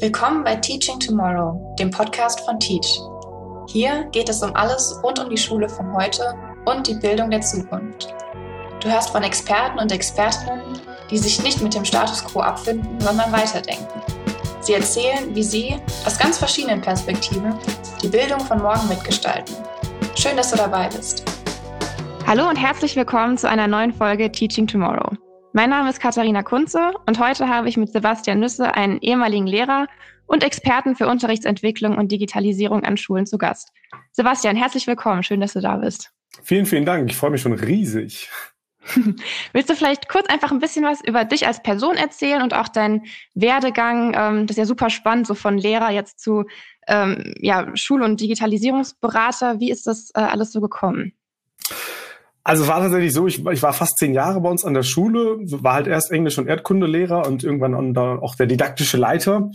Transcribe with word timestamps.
Willkommen 0.00 0.44
bei 0.44 0.56
Teaching 0.56 0.98
Tomorrow, 0.98 1.74
dem 1.78 1.90
Podcast 1.90 2.40
von 2.46 2.58
Teach. 2.58 3.00
Hier 3.68 4.04
geht 4.12 4.30
es 4.30 4.42
um 4.42 4.56
alles 4.56 4.98
rund 5.02 5.18
um 5.18 5.28
die 5.28 5.36
Schule 5.36 5.68
von 5.68 5.92
heute 5.92 6.34
und 6.64 6.86
die 6.86 6.94
Bildung 6.94 7.30
der 7.30 7.42
Zukunft. 7.42 8.14
Du 8.80 8.90
hörst 8.90 9.10
von 9.10 9.22
Experten 9.22 9.78
und 9.78 9.92
Expertinnen, 9.92 10.80
die 11.10 11.18
sich 11.18 11.42
nicht 11.42 11.60
mit 11.60 11.74
dem 11.74 11.84
Status 11.84 12.24
quo 12.24 12.40
abfinden, 12.40 12.98
sondern 12.98 13.30
weiterdenken. 13.30 14.00
Sie 14.60 14.72
erzählen, 14.72 15.34
wie 15.34 15.42
sie 15.42 15.76
aus 16.06 16.18
ganz 16.18 16.38
verschiedenen 16.38 16.80
Perspektiven 16.80 17.54
die 18.02 18.08
Bildung 18.08 18.40
von 18.40 18.62
morgen 18.62 18.88
mitgestalten. 18.88 19.54
Schön, 20.14 20.36
dass 20.38 20.50
du 20.50 20.56
dabei 20.56 20.88
bist. 20.88 21.24
Hallo 22.26 22.48
und 22.48 22.56
herzlich 22.56 22.96
willkommen 22.96 23.36
zu 23.36 23.46
einer 23.46 23.66
neuen 23.66 23.92
Folge 23.92 24.32
Teaching 24.32 24.66
Tomorrow. 24.66 25.10
Mein 25.58 25.70
Name 25.70 25.90
ist 25.90 25.98
Katharina 25.98 26.44
Kunze 26.44 26.92
und 27.06 27.18
heute 27.18 27.48
habe 27.48 27.68
ich 27.68 27.76
mit 27.76 27.90
Sebastian 27.90 28.38
Nüsse 28.38 28.76
einen 28.76 29.00
ehemaligen 29.00 29.44
Lehrer 29.44 29.88
und 30.26 30.44
Experten 30.44 30.94
für 30.94 31.08
Unterrichtsentwicklung 31.08 31.98
und 31.98 32.12
Digitalisierung 32.12 32.84
an 32.84 32.96
Schulen 32.96 33.26
zu 33.26 33.38
Gast. 33.38 33.72
Sebastian, 34.12 34.54
herzlich 34.54 34.86
willkommen. 34.86 35.24
Schön, 35.24 35.40
dass 35.40 35.54
du 35.54 35.60
da 35.60 35.78
bist. 35.78 36.12
Vielen, 36.44 36.64
vielen 36.64 36.84
Dank. 36.84 37.10
Ich 37.10 37.16
freue 37.16 37.30
mich 37.30 37.40
schon 37.40 37.54
riesig. 37.54 38.30
Willst 39.52 39.68
du 39.68 39.74
vielleicht 39.74 40.08
kurz 40.08 40.28
einfach 40.28 40.52
ein 40.52 40.60
bisschen 40.60 40.84
was 40.84 41.02
über 41.02 41.24
dich 41.24 41.44
als 41.44 41.60
Person 41.60 41.96
erzählen 41.96 42.42
und 42.42 42.54
auch 42.54 42.68
deinen 42.68 43.06
Werdegang? 43.34 44.14
Ähm, 44.16 44.46
das 44.46 44.54
ist 44.54 44.58
ja 44.58 44.64
super 44.64 44.90
spannend, 44.90 45.26
so 45.26 45.34
von 45.34 45.58
Lehrer 45.58 45.90
jetzt 45.90 46.20
zu 46.20 46.44
ähm, 46.86 47.34
ja, 47.40 47.66
Schul- 47.74 48.02
und 48.02 48.20
Digitalisierungsberater. 48.20 49.58
Wie 49.58 49.72
ist 49.72 49.88
das 49.88 50.12
äh, 50.14 50.20
alles 50.20 50.52
so 50.52 50.60
gekommen? 50.60 51.17
Also 52.48 52.66
war 52.66 52.80
tatsächlich 52.80 53.12
so, 53.12 53.26
ich, 53.26 53.44
ich 53.44 53.62
war 53.62 53.74
fast 53.74 53.98
zehn 53.98 54.14
Jahre 54.14 54.40
bei 54.40 54.48
uns 54.48 54.64
an 54.64 54.72
der 54.72 54.82
Schule, 54.82 55.36
war 55.62 55.74
halt 55.74 55.86
erst 55.86 56.10
Englisch- 56.10 56.38
und 56.38 56.48
Erdkundelehrer 56.48 57.26
und 57.26 57.44
irgendwann 57.44 57.94
auch 57.94 58.36
der 58.36 58.46
didaktische 58.46 58.96
Leiter. 58.96 59.50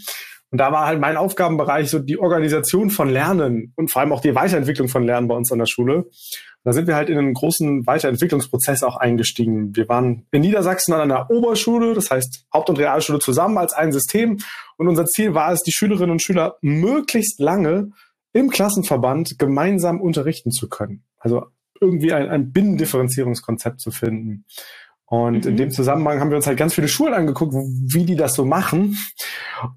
Und 0.52 0.58
da 0.60 0.72
war 0.72 0.86
halt 0.86 1.00
mein 1.00 1.18
Aufgabenbereich 1.18 1.90
so 1.90 1.98
die 1.98 2.20
Organisation 2.20 2.92
von 2.92 3.10
Lernen 3.10 3.74
und 3.78 3.90
vor 3.90 4.04
allem 4.04 4.14
auch 4.14 4.22
die 4.22 4.36
Weiterentwicklung 4.36 4.90
von 4.90 5.06
Lernen 5.06 5.28
bei 5.28 5.34
uns 5.34 5.52
an 5.52 5.58
der 5.58 5.66
Schule. 5.66 6.04
Und 6.04 6.12
da 6.66 6.72
sind 6.72 6.86
wir 6.86 6.96
halt 6.96 7.10
in 7.10 7.18
einen 7.18 7.34
großen 7.34 7.88
Weiterentwicklungsprozess 7.88 8.84
auch 8.84 8.98
eingestiegen. 8.98 9.76
Wir 9.76 9.90
waren 9.90 10.28
in 10.30 10.42
Niedersachsen 10.42 10.94
an 10.94 11.02
einer 11.02 11.32
Oberschule, 11.32 11.96
das 11.96 12.12
heißt 12.12 12.46
Haupt- 12.54 12.70
und 12.70 12.78
Realschule 12.78 13.18
zusammen 13.18 13.58
als 13.58 13.74
ein 13.74 13.92
System. 13.92 14.38
Und 14.78 14.88
unser 14.88 15.08
Ziel 15.08 15.34
war 15.34 15.52
es, 15.52 15.64
die 15.64 15.74
Schülerinnen 15.74 16.12
und 16.12 16.22
Schüler 16.22 16.58
möglichst 16.62 17.40
lange 17.40 17.90
im 18.34 18.52
Klassenverband 18.52 19.40
gemeinsam 19.40 20.00
unterrichten 20.00 20.52
zu 20.52 20.70
können. 20.70 21.04
Also 21.18 21.48
irgendwie 21.84 22.14
ein, 22.14 22.30
ein 22.30 22.52
Binnendifferenzierungskonzept 22.52 23.80
zu 23.80 23.92
finden. 23.92 24.46
Und 25.06 25.46
mhm. 25.46 25.52
in 25.52 25.58
dem 25.58 25.72
Zusammenhang 25.72 26.20
haben 26.20 26.32
wir 26.32 26.38
uns 26.38 26.48
halt 26.48 26.58
ganz 26.58 26.74
viele 26.74 26.88
Schulen 26.88 27.14
angeguckt, 27.14 27.54
wie 27.54 28.06
die 28.06 28.16
das 28.16 28.34
so 28.34 28.46
machen. 28.46 28.98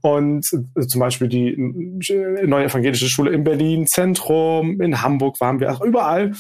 Und 0.01 0.47
äh, 0.53 0.87
zum 0.87 1.01
Beispiel 1.01 1.29
die 1.29 1.49
äh, 1.49 2.47
neue 2.47 2.65
evangelische 2.65 3.09
Schule 3.09 3.33
in 3.33 3.45
Berlin, 3.45 3.87
Zentrum, 3.87 4.81
in 4.81 5.03
Hamburg 5.03 5.41
waren 5.41 5.61
wir 5.61 5.71
auch 5.73 5.83
überall 5.83 6.33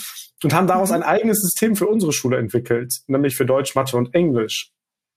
und 0.43 0.55
haben 0.55 0.67
daraus 0.67 0.91
mhm. 0.91 0.97
ein 0.97 1.03
eigenes 1.03 1.41
System 1.43 1.77
für 1.77 1.87
unsere 1.87 2.13
Schule 2.13 2.39
entwickelt, 2.39 3.01
nämlich 3.07 3.37
für 3.37 3.45
Deutsch, 3.45 3.75
Mathe 3.75 3.97
und 3.97 4.15
Englisch. 4.15 4.73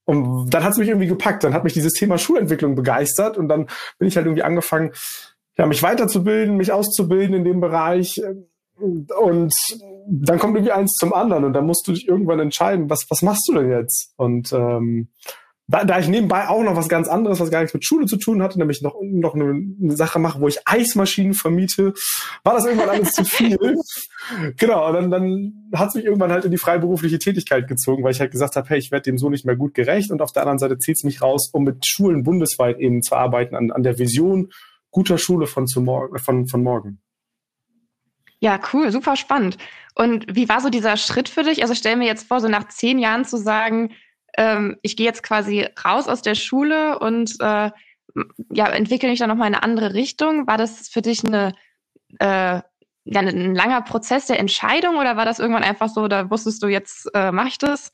Und 0.06 0.50
dann 0.50 0.64
hat 0.64 0.72
es 0.72 0.78
mich 0.80 0.90
irgendwie 0.90 1.08
gepackt, 1.08 1.44
dann 1.44 1.54
hat 1.54 1.64
mich 1.64 1.74
dieses 1.74 1.94
Thema 1.94 2.18
Schulentwicklung 2.18 2.74
begeistert 2.74 3.38
und 3.38 3.48
dann 3.48 3.68
bin 4.00 4.08
ich 4.08 4.18
halt 4.18 4.26
irgendwie 4.26 4.44
angefangen, 4.44 4.92
ja, 5.58 5.68
mich 5.68 5.84
weiterzubilden, 5.84 6.58
mich 6.58 6.72
auszubilden 6.72 7.36
in 7.36 7.44
dem 7.44 7.60
Bereich 7.60 8.20
und 8.80 9.54
dann 10.08 10.40
kommt 10.40 10.56
irgendwie 10.56 10.72
eins 10.72 10.94
zum 10.94 11.14
anderen 11.14 11.44
und 11.46 11.54
dann 11.54 11.66
musst 11.66 11.88
du 11.88 11.92
dich 11.92 12.08
irgendwann 12.08 12.40
entscheiden, 12.40 12.90
was, 12.90 13.06
was 13.10 13.22
machst 13.22 13.48
du 13.48 13.54
denn 13.54 13.70
jetzt? 13.70 14.14
Und 14.18 14.52
ähm, 14.54 15.10
da, 15.70 15.86
da 15.86 16.00
ich 16.00 16.08
nebenbei 16.08 16.48
auch 16.48 16.64
noch 16.64 16.76
was 16.76 16.90
ganz 16.90 17.08
anderes, 17.08 17.40
was 17.40 17.52
gar 17.52 17.60
nichts 17.60 17.76
mit 17.76 17.86
Schule 17.86 18.08
zu 18.08 18.18
tun 18.18 18.42
hatte, 18.42 18.58
nämlich 18.58 18.82
noch, 18.82 18.96
noch 19.04 19.36
eine, 19.36 19.54
eine 19.82 19.96
Sache 19.96 20.18
mache, 20.18 20.42
wo 20.42 20.48
ich 20.48 20.58
Eismaschinen 20.66 21.36
vermiete, 21.36 21.94
war 22.44 22.56
das 22.56 22.66
irgendwann 22.66 22.90
alles 22.90 23.12
zu 23.12 23.24
viel. 23.24 23.58
Genau, 24.58 24.88
und 24.88 24.94
dann, 24.94 25.10
dann 25.10 25.54
hat 25.74 25.90
es 25.90 25.96
mich 25.96 26.06
irgendwann 26.06 26.32
halt 26.32 26.46
in 26.46 26.52
die 26.52 26.58
freiberufliche 26.58 27.18
Tätigkeit 27.18 27.68
gezogen, 27.68 28.04
weil 28.04 28.12
ich 28.12 28.20
halt 28.20 28.32
gesagt 28.32 28.56
habe, 28.56 28.70
hey, 28.70 28.78
ich 28.78 28.92
werde 28.92 29.04
dem 29.04 29.18
so 29.18 29.30
nicht 29.30 29.44
mehr 29.44 29.56
gut 29.56 29.74
gerecht 29.74 30.12
und 30.12 30.22
auf 30.22 30.32
der 30.32 30.44
anderen 30.44 30.60
Seite 30.60 30.78
zieht 30.78 30.98
es 30.98 31.04
mich 31.04 31.22
raus, 31.24 31.50
um 31.52 31.64
mit 31.64 31.86
Schulen 31.88 32.24
bundesweit 32.24 32.78
eben 32.78 33.02
zu 33.02 33.16
arbeiten, 33.16 33.56
an, 33.56 33.72
an 33.72 33.82
der 33.82 33.98
Vision 33.98 34.50
guter 34.92 35.18
Schule 35.18 35.48
von, 35.48 35.66
zu 35.66 35.82
morgen, 35.82 36.20
von, 36.20 36.48
von 36.48 36.62
morgen. 36.62 37.02
Ja, 38.42 38.60
cool, 38.74 38.92
super 38.92 39.16
spannend. 39.16 39.58
Und 39.96 40.26
wie 40.34 40.48
war 40.48 40.62
so 40.62 40.70
dieser 40.70 40.96
Schritt 40.96 41.28
für 41.28 41.44
dich? 41.44 41.62
Also 41.62 41.76
stell 41.76 41.98
mir 41.98 42.06
jetzt 42.06 42.28
vor, 42.28 42.40
so 42.40 42.48
nach 42.48 42.70
zehn 42.70 43.00
Jahren 43.00 43.26
zu 43.26 43.38
sagen, 43.38 43.92
ähm, 44.38 44.78
ich 44.82 44.96
gehe 44.96 45.06
jetzt 45.06 45.24
quasi 45.24 45.68
raus 45.84 46.08
aus 46.08 46.22
der 46.22 46.36
Schule 46.36 47.00
und 47.00 47.36
äh, 47.42 47.72
ja, 48.52 48.68
entwickle 48.68 49.10
mich 49.10 49.20
dann 49.20 49.30
nochmal 49.30 49.50
in 49.50 49.56
eine 49.56 49.64
andere 49.64 49.94
Richtung. 49.94 50.48
War 50.48 50.58
das 50.58 50.88
für 50.88 51.02
dich 51.02 51.26
eine, 51.26 51.54
äh, 52.20 52.62
ja, 53.06 53.20
ein 53.22 53.56
langer 53.56 53.82
Prozess 53.82 54.28
der 54.28 54.40
Entscheidung 54.40 54.98
oder 54.98 55.18
war 55.18 55.26
das 55.26 55.40
irgendwann 55.40 55.64
einfach 55.64 55.90
so, 55.90 56.08
da 56.08 56.30
wusstest 56.30 56.64
du, 56.64 56.68
jetzt 56.68 57.10
äh, 57.14 57.32
mache 57.32 57.50
ich 57.50 57.58
das? 57.58 57.92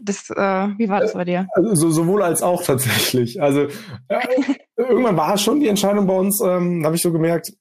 das 0.00 0.30
äh, 0.30 0.34
wie 0.78 0.88
war 0.88 1.00
das 1.00 1.12
bei 1.12 1.24
dir? 1.24 1.46
Also 1.54 1.74
so, 1.74 1.90
sowohl 1.90 2.22
als 2.22 2.42
auch 2.42 2.62
tatsächlich. 2.62 3.40
Also 3.40 3.68
äh, 4.08 4.20
irgendwann 4.76 5.16
war 5.16 5.36
schon 5.38 5.60
die 5.60 5.68
Entscheidung 5.68 6.06
bei 6.06 6.14
uns, 6.14 6.40
ähm, 6.40 6.84
habe 6.84 6.96
ich 6.96 7.02
so 7.02 7.12
gemerkt, 7.12 7.52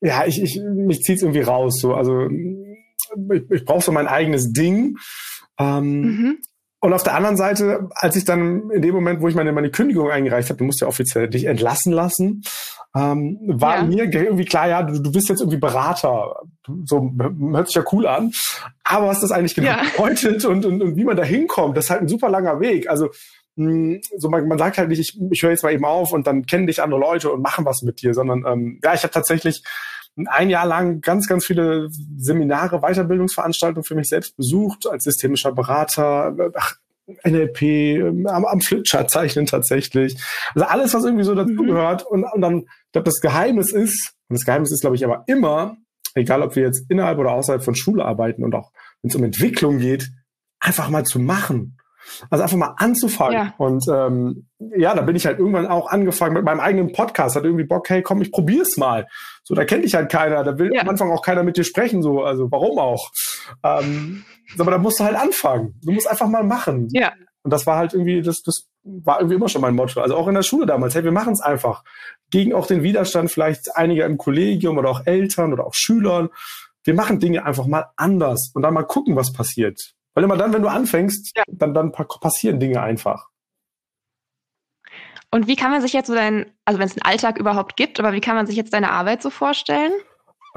ja, 0.00 0.24
ich, 0.26 0.42
ich 0.42 0.60
mich 0.62 1.00
zieht's 1.02 1.22
irgendwie 1.22 1.42
raus. 1.42 1.78
So, 1.80 1.94
also 1.94 2.28
ich, 2.28 3.50
ich 3.50 3.64
brauche 3.64 3.82
so 3.82 3.92
mein 3.92 4.06
eigenes 4.06 4.52
Ding. 4.52 4.96
Ähm, 5.58 6.00
mhm. 6.00 6.38
Und 6.80 6.92
auf 6.92 7.02
der 7.02 7.14
anderen 7.14 7.36
Seite, 7.36 7.88
als 7.94 8.14
ich 8.14 8.24
dann 8.24 8.70
in 8.70 8.82
dem 8.82 8.94
Moment, 8.94 9.20
wo 9.20 9.26
ich 9.26 9.34
meine, 9.34 9.50
meine 9.50 9.70
Kündigung 9.70 10.10
eingereicht 10.10 10.48
habe, 10.48 10.58
du 10.58 10.64
musst 10.64 10.80
ja 10.80 10.86
offiziell 10.86 11.28
dich 11.28 11.46
entlassen 11.46 11.92
lassen, 11.92 12.42
ähm, 12.94 13.38
war 13.42 13.78
ja. 13.78 13.82
mir 13.82 14.04
irgendwie 14.04 14.44
klar, 14.44 14.68
ja, 14.68 14.82
du, 14.84 15.00
du 15.00 15.10
bist 15.10 15.28
jetzt 15.28 15.40
irgendwie 15.40 15.58
Berater. 15.58 16.36
So 16.84 17.12
hört 17.52 17.66
sich 17.66 17.74
ja 17.74 17.82
cool 17.92 18.06
an. 18.06 18.32
Aber 18.84 19.08
was 19.08 19.20
das 19.20 19.32
eigentlich 19.32 19.56
genau 19.56 19.70
ja. 19.70 19.82
bedeutet 19.96 20.44
und, 20.44 20.64
und, 20.64 20.80
und 20.80 20.96
wie 20.96 21.04
man 21.04 21.16
da 21.16 21.24
hinkommt, 21.24 21.76
das 21.76 21.86
ist 21.86 21.90
halt 21.90 22.02
ein 22.02 22.08
super 22.08 22.28
langer 22.28 22.60
Weg. 22.60 22.88
Also 22.88 23.10
hm, 23.58 24.00
so 24.16 24.30
man, 24.30 24.46
man 24.46 24.58
sagt 24.58 24.78
halt 24.78 24.88
nicht, 24.88 25.00
ich, 25.00 25.20
ich 25.30 25.42
höre 25.42 25.50
jetzt 25.50 25.64
mal 25.64 25.72
eben 25.72 25.84
auf 25.84 26.12
und 26.12 26.26
dann 26.26 26.46
kennen 26.46 26.66
dich 26.66 26.82
andere 26.82 27.00
Leute 27.00 27.30
und 27.30 27.42
machen 27.42 27.64
was 27.64 27.82
mit 27.82 28.00
dir, 28.00 28.14
sondern 28.14 28.44
ähm, 28.46 28.80
ja, 28.82 28.94
ich 28.94 29.02
habe 29.02 29.12
tatsächlich 29.12 29.62
ein 30.26 30.50
Jahr 30.50 30.66
lang 30.66 31.00
ganz, 31.00 31.26
ganz 31.26 31.44
viele 31.44 31.88
Seminare, 32.16 32.80
Weiterbildungsveranstaltungen 32.80 33.84
für 33.84 33.94
mich 33.94 34.08
selbst 34.08 34.36
besucht, 34.36 34.86
als 34.88 35.04
systemischer 35.04 35.52
Berater, 35.52 36.34
ach, 36.56 36.76
NLP, 37.24 37.62
ähm, 37.62 38.26
am, 38.26 38.44
am 38.44 38.60
Flipchart 38.60 39.10
zeichnen 39.10 39.46
tatsächlich. 39.46 40.16
Also 40.54 40.66
alles, 40.66 40.94
was 40.94 41.04
irgendwie 41.04 41.24
so 41.24 41.34
dazugehört. 41.34 42.02
Mhm. 42.02 42.22
Und, 42.22 42.32
und 42.32 42.40
dann, 42.40 42.58
ich 42.60 42.92
glaube, 42.92 43.04
das 43.04 43.20
Geheimnis 43.20 43.72
ist, 43.72 44.12
und 44.28 44.38
das 44.38 44.44
Geheimnis 44.44 44.72
ist, 44.72 44.82
glaube 44.82 44.96
ich, 44.96 45.04
aber 45.04 45.24
immer, 45.26 45.76
egal 46.14 46.42
ob 46.42 46.54
wir 46.54 46.64
jetzt 46.64 46.84
innerhalb 46.90 47.18
oder 47.18 47.32
außerhalb 47.32 47.64
von 47.64 47.74
Schule 47.74 48.04
arbeiten 48.04 48.44
und 48.44 48.54
auch 48.54 48.72
wenn 49.02 49.08
es 49.08 49.16
um 49.16 49.24
Entwicklung 49.24 49.78
geht, 49.78 50.10
einfach 50.60 50.90
mal 50.90 51.04
zu 51.04 51.18
machen. 51.18 51.77
Also 52.30 52.42
einfach 52.42 52.56
mal 52.56 52.74
anzufangen. 52.76 53.32
Ja. 53.32 53.54
Und 53.58 53.84
ähm, 53.92 54.48
ja, 54.76 54.94
da 54.94 55.02
bin 55.02 55.16
ich 55.16 55.26
halt 55.26 55.38
irgendwann 55.38 55.66
auch 55.66 55.88
angefangen 55.88 56.34
mit 56.34 56.44
meinem 56.44 56.60
eigenen 56.60 56.92
Podcast. 56.92 57.36
Hat 57.36 57.44
irgendwie 57.44 57.64
Bock, 57.64 57.88
hey, 57.88 58.02
komm, 58.02 58.22
ich 58.22 58.32
probier's 58.32 58.76
mal. 58.76 59.06
So, 59.44 59.54
da 59.54 59.64
kennt 59.64 59.84
dich 59.84 59.94
halt 59.94 60.10
keiner. 60.10 60.44
Da 60.44 60.58
will 60.58 60.70
ja. 60.74 60.82
am 60.82 60.88
Anfang 60.88 61.10
auch 61.10 61.22
keiner 61.22 61.42
mit 61.42 61.56
dir 61.56 61.64
sprechen. 61.64 62.02
So, 62.02 62.22
also 62.22 62.50
warum 62.50 62.78
auch? 62.78 63.10
Ähm, 63.62 64.24
aber 64.58 64.70
da 64.70 64.78
musst 64.78 65.00
du 65.00 65.04
halt 65.04 65.16
anfangen. 65.16 65.74
Du 65.82 65.92
musst 65.92 66.08
einfach 66.08 66.28
mal 66.28 66.44
machen. 66.44 66.88
Ja. 66.92 67.12
Und 67.42 67.52
das 67.52 67.66
war 67.66 67.76
halt 67.76 67.94
irgendwie, 67.94 68.20
das, 68.20 68.42
das 68.42 68.68
war 68.82 69.20
irgendwie 69.20 69.36
immer 69.36 69.48
schon 69.48 69.62
mein 69.62 69.74
Motto. 69.74 70.00
Also 70.00 70.16
auch 70.16 70.28
in 70.28 70.34
der 70.34 70.42
Schule 70.42 70.66
damals, 70.66 70.94
hey, 70.94 71.04
wir 71.04 71.12
machen 71.12 71.32
es 71.32 71.40
einfach. 71.40 71.84
Gegen 72.30 72.54
auch 72.54 72.66
den 72.66 72.82
Widerstand 72.82 73.30
vielleicht 73.30 73.76
einiger 73.76 74.06
im 74.06 74.18
Kollegium 74.18 74.78
oder 74.78 74.90
auch 74.90 75.06
Eltern 75.06 75.52
oder 75.52 75.66
auch 75.66 75.74
Schülern. 75.74 76.28
Wir 76.84 76.94
machen 76.94 77.20
Dinge 77.20 77.44
einfach 77.44 77.66
mal 77.66 77.86
anders 77.96 78.50
und 78.54 78.62
dann 78.62 78.74
mal 78.74 78.84
gucken, 78.84 79.16
was 79.16 79.32
passiert. 79.32 79.94
Weil 80.18 80.24
immer 80.24 80.36
dann, 80.36 80.52
wenn 80.52 80.62
du 80.62 80.68
anfängst, 80.68 81.30
ja. 81.36 81.44
dann, 81.46 81.74
dann 81.74 81.92
passieren 81.92 82.58
Dinge 82.58 82.82
einfach. 82.82 83.28
Und 85.30 85.46
wie 85.46 85.54
kann 85.54 85.70
man 85.70 85.80
sich 85.80 85.92
jetzt 85.92 86.08
so 86.08 86.14
deinen, 86.14 86.46
also 86.64 86.80
wenn 86.80 86.88
es 86.88 86.94
einen 86.94 87.08
Alltag 87.08 87.38
überhaupt 87.38 87.76
gibt, 87.76 88.00
aber 88.00 88.12
wie 88.12 88.20
kann 88.20 88.34
man 88.34 88.44
sich 88.44 88.56
jetzt 88.56 88.72
deine 88.72 88.90
Arbeit 88.90 89.22
so 89.22 89.30
vorstellen? 89.30 89.92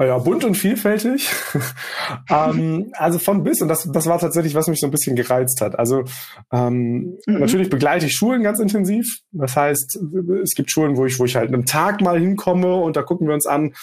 Ja, 0.00 0.18
bunt 0.18 0.42
und 0.42 0.56
vielfältig. 0.56 1.30
ähm, 2.28 2.90
also 2.94 3.20
von 3.20 3.44
bis. 3.44 3.62
Und 3.62 3.68
das, 3.68 3.88
das 3.92 4.06
war 4.06 4.18
tatsächlich, 4.18 4.56
was 4.56 4.66
mich 4.66 4.80
so 4.80 4.88
ein 4.88 4.90
bisschen 4.90 5.14
gereizt 5.14 5.60
hat. 5.60 5.78
Also 5.78 6.02
ähm, 6.50 7.16
mhm. 7.24 7.38
natürlich 7.38 7.70
begleite 7.70 8.06
ich 8.06 8.16
Schulen 8.16 8.42
ganz 8.42 8.58
intensiv. 8.58 9.20
Das 9.30 9.54
heißt, 9.54 9.96
es 10.42 10.54
gibt 10.56 10.72
Schulen, 10.72 10.96
wo 10.96 11.06
ich, 11.06 11.20
wo 11.20 11.24
ich 11.24 11.36
halt 11.36 11.54
einen 11.54 11.66
Tag 11.66 12.00
mal 12.00 12.18
hinkomme 12.18 12.74
und 12.74 12.96
da 12.96 13.02
gucken 13.02 13.28
wir 13.28 13.34
uns 13.34 13.46
an, 13.46 13.74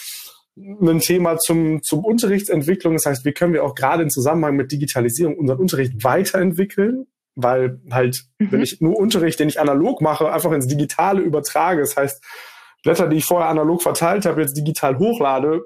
ein 0.59 0.99
Thema 0.99 1.37
zum, 1.37 1.81
zum 1.83 2.03
Unterrichtsentwicklung. 2.03 2.93
Das 2.93 3.05
heißt, 3.05 3.25
wie 3.25 3.31
können 3.31 3.53
wir 3.53 3.63
auch 3.63 3.75
gerade 3.75 4.03
im 4.03 4.09
Zusammenhang 4.09 4.55
mit 4.55 4.71
Digitalisierung 4.71 5.37
unseren 5.37 5.59
Unterricht 5.59 6.03
weiterentwickeln? 6.03 7.07
Weil 7.35 7.79
halt, 7.91 8.25
mhm. 8.39 8.51
wenn 8.51 8.61
ich 8.61 8.81
nur 8.81 8.97
Unterricht, 8.97 9.39
den 9.39 9.49
ich 9.49 9.59
analog 9.59 10.01
mache, 10.01 10.31
einfach 10.31 10.51
ins 10.51 10.67
Digitale 10.67 11.21
übertrage, 11.21 11.81
das 11.81 11.95
heißt, 11.95 12.23
Blätter, 12.83 13.07
die 13.07 13.17
ich 13.17 13.25
vorher 13.25 13.49
analog 13.49 13.81
verteilt 13.81 14.25
habe, 14.25 14.41
jetzt 14.41 14.57
digital 14.57 14.99
hochlade, 14.99 15.61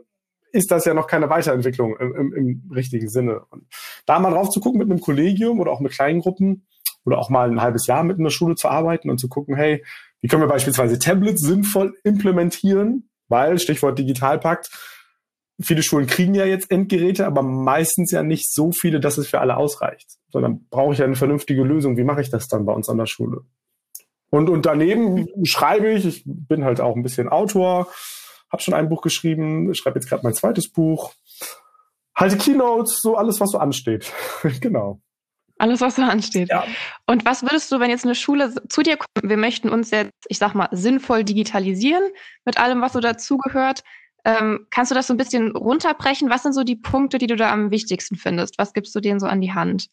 ist 0.51 0.69
das 0.71 0.85
ja 0.85 0.93
noch 0.93 1.07
keine 1.07 1.29
Weiterentwicklung 1.29 1.97
im, 1.97 2.15
im, 2.15 2.33
im 2.33 2.71
richtigen 2.71 3.09
Sinne. 3.09 3.41
Und 3.49 3.65
da 4.05 4.19
mal 4.19 4.31
drauf 4.31 4.49
zu 4.49 4.59
gucken 4.59 4.79
mit 4.79 4.89
einem 4.89 4.99
Kollegium 5.01 5.59
oder 5.59 5.71
auch 5.71 5.79
mit 5.79 5.93
kleinen 5.93 6.21
Gruppen 6.21 6.67
oder 7.05 7.17
auch 7.17 7.29
mal 7.29 7.49
ein 7.49 7.61
halbes 7.61 7.87
Jahr 7.87 8.03
mit 8.03 8.19
einer 8.19 8.29
Schule 8.29 8.55
zu 8.55 8.67
arbeiten 8.67 9.09
und 9.09 9.19
zu 9.19 9.29
gucken, 9.29 9.55
hey, 9.55 9.83
Wie 10.23 10.29
können 10.29 10.41
wir 10.41 10.47
beispielsweise 10.47 10.97
Tablets 10.99 11.41
sinnvoll 11.41 11.97
implementieren? 12.05 13.09
Weil, 13.27 13.59
Stichwort 13.59 13.97
Digitalpakt, 13.97 14.69
viele 15.61 15.83
Schulen 15.83 16.07
kriegen 16.07 16.33
ja 16.33 16.45
jetzt 16.45 16.71
Endgeräte, 16.71 17.25
aber 17.25 17.41
meistens 17.41 18.11
ja 18.11 18.23
nicht 18.23 18.51
so 18.51 18.71
viele, 18.71 18.99
dass 18.99 19.17
es 19.17 19.27
für 19.27 19.39
alle 19.39 19.57
ausreicht. 19.57 20.07
Sondern 20.29 20.67
brauche 20.69 20.93
ich 20.93 20.99
ja 20.99 21.05
eine 21.05 21.15
vernünftige 21.15 21.63
Lösung. 21.63 21.97
Wie 21.97 22.03
mache 22.03 22.21
ich 22.21 22.29
das 22.29 22.47
dann 22.47 22.65
bei 22.65 22.73
uns 22.73 22.89
an 22.89 22.97
der 22.97 23.05
Schule? 23.05 23.41
Und, 24.29 24.49
und 24.49 24.65
daneben 24.65 25.27
schreibe 25.45 25.91
ich, 25.91 26.05
ich 26.05 26.23
bin 26.25 26.65
halt 26.65 26.81
auch 26.81 26.95
ein 26.95 27.03
bisschen 27.03 27.29
Autor, 27.29 27.87
habe 28.51 28.63
schon 28.63 28.73
ein 28.73 28.89
Buch 28.89 29.01
geschrieben, 29.01 29.73
schreibe 29.75 29.99
jetzt 29.99 30.09
gerade 30.09 30.23
mein 30.23 30.33
zweites 30.33 30.71
Buch, 30.71 31.13
halte 32.15 32.37
Keynotes, 32.37 32.99
so 33.01 33.15
alles, 33.15 33.39
was 33.39 33.51
so 33.51 33.59
ansteht. 33.59 34.11
genau. 34.59 35.01
Alles, 35.63 35.79
was 35.79 35.95
so 35.95 36.01
ansteht. 36.01 36.49
Ja. 36.49 36.65
Und 37.07 37.23
was 37.23 37.41
würdest 37.41 37.71
du, 37.71 37.79
wenn 37.79 37.89
jetzt 37.89 38.03
eine 38.03 38.15
Schule 38.15 38.53
zu 38.67 38.81
dir 38.81 38.97
kommt, 38.97 39.29
wir 39.29 39.37
möchten 39.37 39.69
uns 39.69 39.91
jetzt, 39.91 40.11
ich 40.27 40.37
sag 40.37 40.55
mal, 40.55 40.67
sinnvoll 40.73 41.23
digitalisieren 41.23 42.03
mit 42.43 42.57
allem, 42.57 42.81
was 42.81 42.91
so 42.91 42.99
dazugehört, 42.99 43.81
ähm, 44.25 44.67
kannst 44.71 44.91
du 44.91 44.95
das 44.95 45.07
so 45.07 45.13
ein 45.13 45.17
bisschen 45.17 45.55
runterbrechen? 45.55 46.29
Was 46.29 46.43
sind 46.43 46.51
so 46.51 46.65
die 46.65 46.75
Punkte, 46.75 47.17
die 47.17 47.27
du 47.27 47.37
da 47.37 47.49
am 47.49 47.71
wichtigsten 47.71 48.17
findest? 48.17 48.57
Was 48.57 48.73
gibst 48.73 48.93
du 48.93 48.99
denen 48.99 49.21
so 49.21 49.25
an 49.25 49.39
die 49.39 49.53
Hand? 49.53 49.87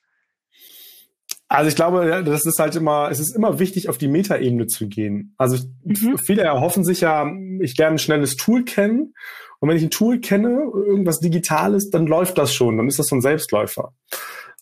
Also 1.47 1.69
ich 1.69 1.77
glaube, 1.77 2.25
das 2.25 2.47
ist 2.47 2.59
halt 2.59 2.75
immer, 2.75 3.09
es 3.09 3.21
ist 3.21 3.37
immer 3.37 3.61
wichtig, 3.61 3.89
auf 3.89 3.97
die 3.97 4.09
Metaebene 4.09 4.67
zu 4.67 4.89
gehen. 4.89 5.37
Also 5.39 5.65
mhm. 5.85 6.19
viele 6.19 6.43
erhoffen 6.43 6.83
sich 6.83 7.01
ja, 7.01 7.31
ich 7.61 7.77
lerne 7.77 7.95
ein 7.95 7.99
schnelles 7.99 8.35
Tool 8.35 8.65
kennen. 8.65 9.15
Und 9.61 9.69
wenn 9.69 9.77
ich 9.77 9.85
ein 9.85 9.91
Tool 9.91 10.21
kenne, 10.21 10.49
irgendwas 10.75 11.21
Digitales, 11.21 11.91
dann 11.91 12.09
läuft 12.09 12.39
das 12.39 12.53
schon, 12.53 12.77
dann 12.77 12.89
ist 12.89 12.99
das 12.99 13.07
so 13.07 13.15
ein 13.15 13.21
Selbstläufer. 13.21 13.93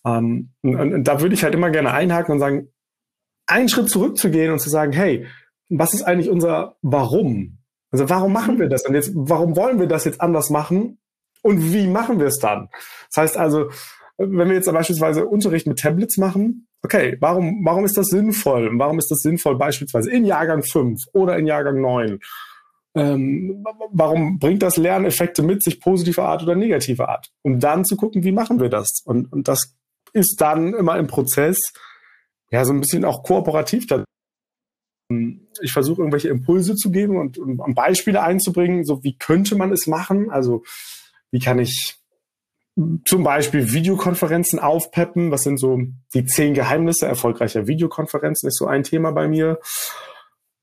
Ähm, 0.05 0.53
und, 0.61 0.93
und 0.93 1.03
da 1.03 1.21
würde 1.21 1.35
ich 1.35 1.43
halt 1.43 1.53
immer 1.53 1.69
gerne 1.69 1.91
einhaken 1.91 2.33
und 2.33 2.39
sagen, 2.39 2.69
einen 3.47 3.69
Schritt 3.69 3.89
zurückzugehen 3.89 4.51
und 4.51 4.59
zu 4.59 4.69
sagen, 4.69 4.93
hey, 4.93 5.25
was 5.69 5.93
ist 5.93 6.03
eigentlich 6.03 6.29
unser 6.29 6.75
Warum? 6.81 7.59
Also 7.91 8.09
warum 8.09 8.33
machen 8.33 8.59
wir 8.59 8.69
das? 8.69 8.85
Und 8.85 8.93
jetzt, 8.93 9.11
warum 9.15 9.55
wollen 9.55 9.79
wir 9.79 9.87
das 9.87 10.05
jetzt 10.05 10.21
anders 10.21 10.49
machen? 10.49 10.99
Und 11.41 11.73
wie 11.73 11.87
machen 11.87 12.19
wir 12.19 12.27
es 12.27 12.37
dann? 12.37 12.69
Das 13.09 13.23
heißt 13.23 13.37
also, 13.37 13.69
wenn 14.17 14.49
wir 14.49 14.55
jetzt 14.55 14.71
beispielsweise 14.71 15.25
Unterricht 15.25 15.65
mit 15.65 15.79
Tablets 15.79 16.17
machen, 16.17 16.67
okay, 16.83 17.17
warum, 17.19 17.65
warum 17.65 17.85
ist 17.85 17.97
das 17.97 18.07
sinnvoll? 18.07 18.69
warum 18.73 18.99
ist 18.99 19.09
das 19.09 19.19
sinnvoll 19.19 19.57
beispielsweise 19.57 20.11
in 20.11 20.25
Jahrgang 20.25 20.61
5 20.61 20.99
oder 21.13 21.37
in 21.37 21.47
Jahrgang 21.47 21.81
9? 21.81 22.19
Ähm, 22.95 23.63
warum 23.91 24.39
bringt 24.39 24.61
das 24.61 24.77
Lerneffekte 24.77 25.41
mit 25.43 25.63
sich 25.63 25.79
positiver 25.79 26.25
Art 26.25 26.43
oder 26.43 26.55
negativer 26.55 27.07
Art? 27.09 27.29
Um 27.43 27.59
dann 27.59 27.85
zu 27.85 27.95
gucken, 27.95 28.23
wie 28.23 28.31
machen 28.31 28.59
wir 28.59 28.69
das? 28.69 29.01
Und, 29.05 29.31
und 29.31 29.47
das 29.47 29.78
ist 30.13 30.37
dann 30.41 30.73
immer 30.73 30.97
im 30.97 31.07
Prozess 31.07 31.59
ja 32.51 32.65
so 32.65 32.73
ein 32.73 32.79
bisschen 32.79 33.05
auch 33.05 33.23
kooperativ. 33.23 33.85
Ich 35.61 35.71
versuche 35.71 36.01
irgendwelche 36.01 36.29
Impulse 36.29 36.75
zu 36.75 36.91
geben 36.91 37.17
und, 37.17 37.37
und 37.37 37.75
Beispiele 37.75 38.21
einzubringen, 38.21 38.85
so 38.85 39.03
wie 39.03 39.17
könnte 39.17 39.55
man 39.55 39.71
es 39.71 39.87
machen? 39.87 40.29
Also 40.29 40.63
wie 41.31 41.39
kann 41.39 41.59
ich 41.59 41.99
zum 43.05 43.23
Beispiel 43.23 43.73
Videokonferenzen 43.73 44.59
aufpeppen? 44.59 45.31
Was 45.31 45.43
sind 45.43 45.59
so 45.59 45.79
die 46.13 46.25
zehn 46.25 46.53
Geheimnisse 46.53 47.07
erfolgreicher 47.07 47.67
Videokonferenzen? 47.67 48.47
Ist 48.47 48.57
so 48.57 48.67
ein 48.67 48.83
Thema 48.83 49.11
bei 49.11 49.27
mir. 49.27 49.59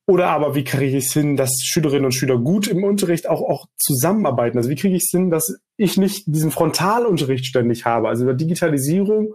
Oder 0.09 0.29
aber 0.29 0.55
wie 0.55 0.63
kriege 0.63 0.97
ich 0.97 1.07
es 1.07 1.13
hin, 1.13 1.37
dass 1.37 1.61
Schülerinnen 1.65 2.05
und 2.05 2.13
Schüler 2.13 2.39
gut 2.39 2.69
im 2.69 2.85
Unterricht 2.85 3.29
auch, 3.29 3.43
auch 3.43 3.67
zusammenarbeiten? 3.77 4.57
Also 4.57 4.71
wie 4.71 4.77
kriege 4.77 4.95
ich 4.95 5.03
es 5.03 5.11
hin, 5.11 5.31
dass 5.31 5.59
ich 5.77 5.97
nicht 5.97 6.25
diesen 6.27 6.53
Frontalunterricht 6.53 7.45
ständig 7.45 7.85
habe? 7.85 8.09
Also 8.09 8.33
Digitalisierung 8.33 9.35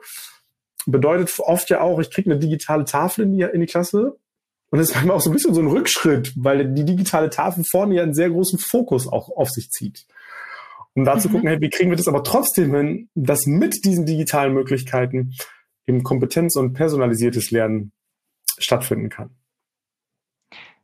bedeutet 0.86 1.38
oft 1.40 1.70
ja 1.70 1.82
auch, 1.82 2.00
ich 2.00 2.10
kriege 2.10 2.32
eine 2.32 2.40
digitale 2.40 2.86
Tafel 2.86 3.26
in 3.26 3.34
die, 3.34 3.42
in 3.42 3.60
die 3.60 3.68
Klasse. 3.68 4.18
Und 4.70 4.80
das 4.80 4.90
ist 4.90 4.96
manchmal 4.96 5.18
auch 5.18 5.22
so 5.22 5.30
ein 5.30 5.34
bisschen 5.34 5.54
so 5.54 5.60
ein 5.60 5.68
Rückschritt, 5.68 6.32
weil 6.38 6.74
die 6.74 6.86
digitale 6.86 7.30
Tafel 7.30 7.66
vorne 7.70 7.96
ja 7.96 8.04
einen 8.04 8.14
sehr 8.14 8.30
großen 8.30 8.58
Fokus 8.58 9.12
auch 9.12 9.30
auf 9.36 9.50
sich 9.50 9.70
zieht. 9.72 10.06
Um 10.94 11.04
da 11.04 11.16
mhm. 11.16 11.20
zu 11.20 11.30
gucken, 11.30 11.50
hey, 11.50 11.60
wie 11.60 11.70
kriegen 11.70 11.90
wir 11.90 11.98
das 11.98 12.08
aber 12.08 12.24
trotzdem 12.24 12.74
hin, 12.74 13.10
dass 13.14 13.46
mit 13.46 13.84
diesen 13.84 14.06
digitalen 14.06 14.54
Möglichkeiten 14.54 15.34
eben 15.86 16.04
Kompetenz 16.04 16.56
und 16.56 16.74
personalisiertes 16.74 17.52
Lernen 17.52 17.92
stattfinden 18.58 19.10
kann. 19.10 19.32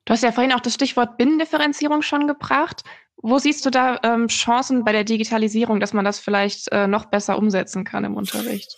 Du 0.08 0.14
hast 0.14 0.24
ja 0.24 0.32
vorhin 0.32 0.54
auch 0.54 0.62
das 0.62 0.74
Stichwort 0.74 1.18
Binnendifferenzierung 1.18 2.02
schon 2.02 2.28
gebracht. 2.28 2.86
Wo 3.18 3.40
siehst 3.40 3.66
du 3.66 3.70
da 3.70 4.00
ähm, 4.04 4.30
Chancen 4.30 4.86
bei 4.86 4.94
der 4.94 5.04
Digitalisierung, 5.04 5.82
dass 5.82 5.92
man 5.92 6.06
das 6.06 6.18
vielleicht 6.18 6.72
äh, 6.72 6.88
noch 6.88 7.06
besser 7.06 7.38
umsetzen 7.38 7.84
kann 7.84 8.06
im 8.06 8.16
Unterricht? 8.16 8.78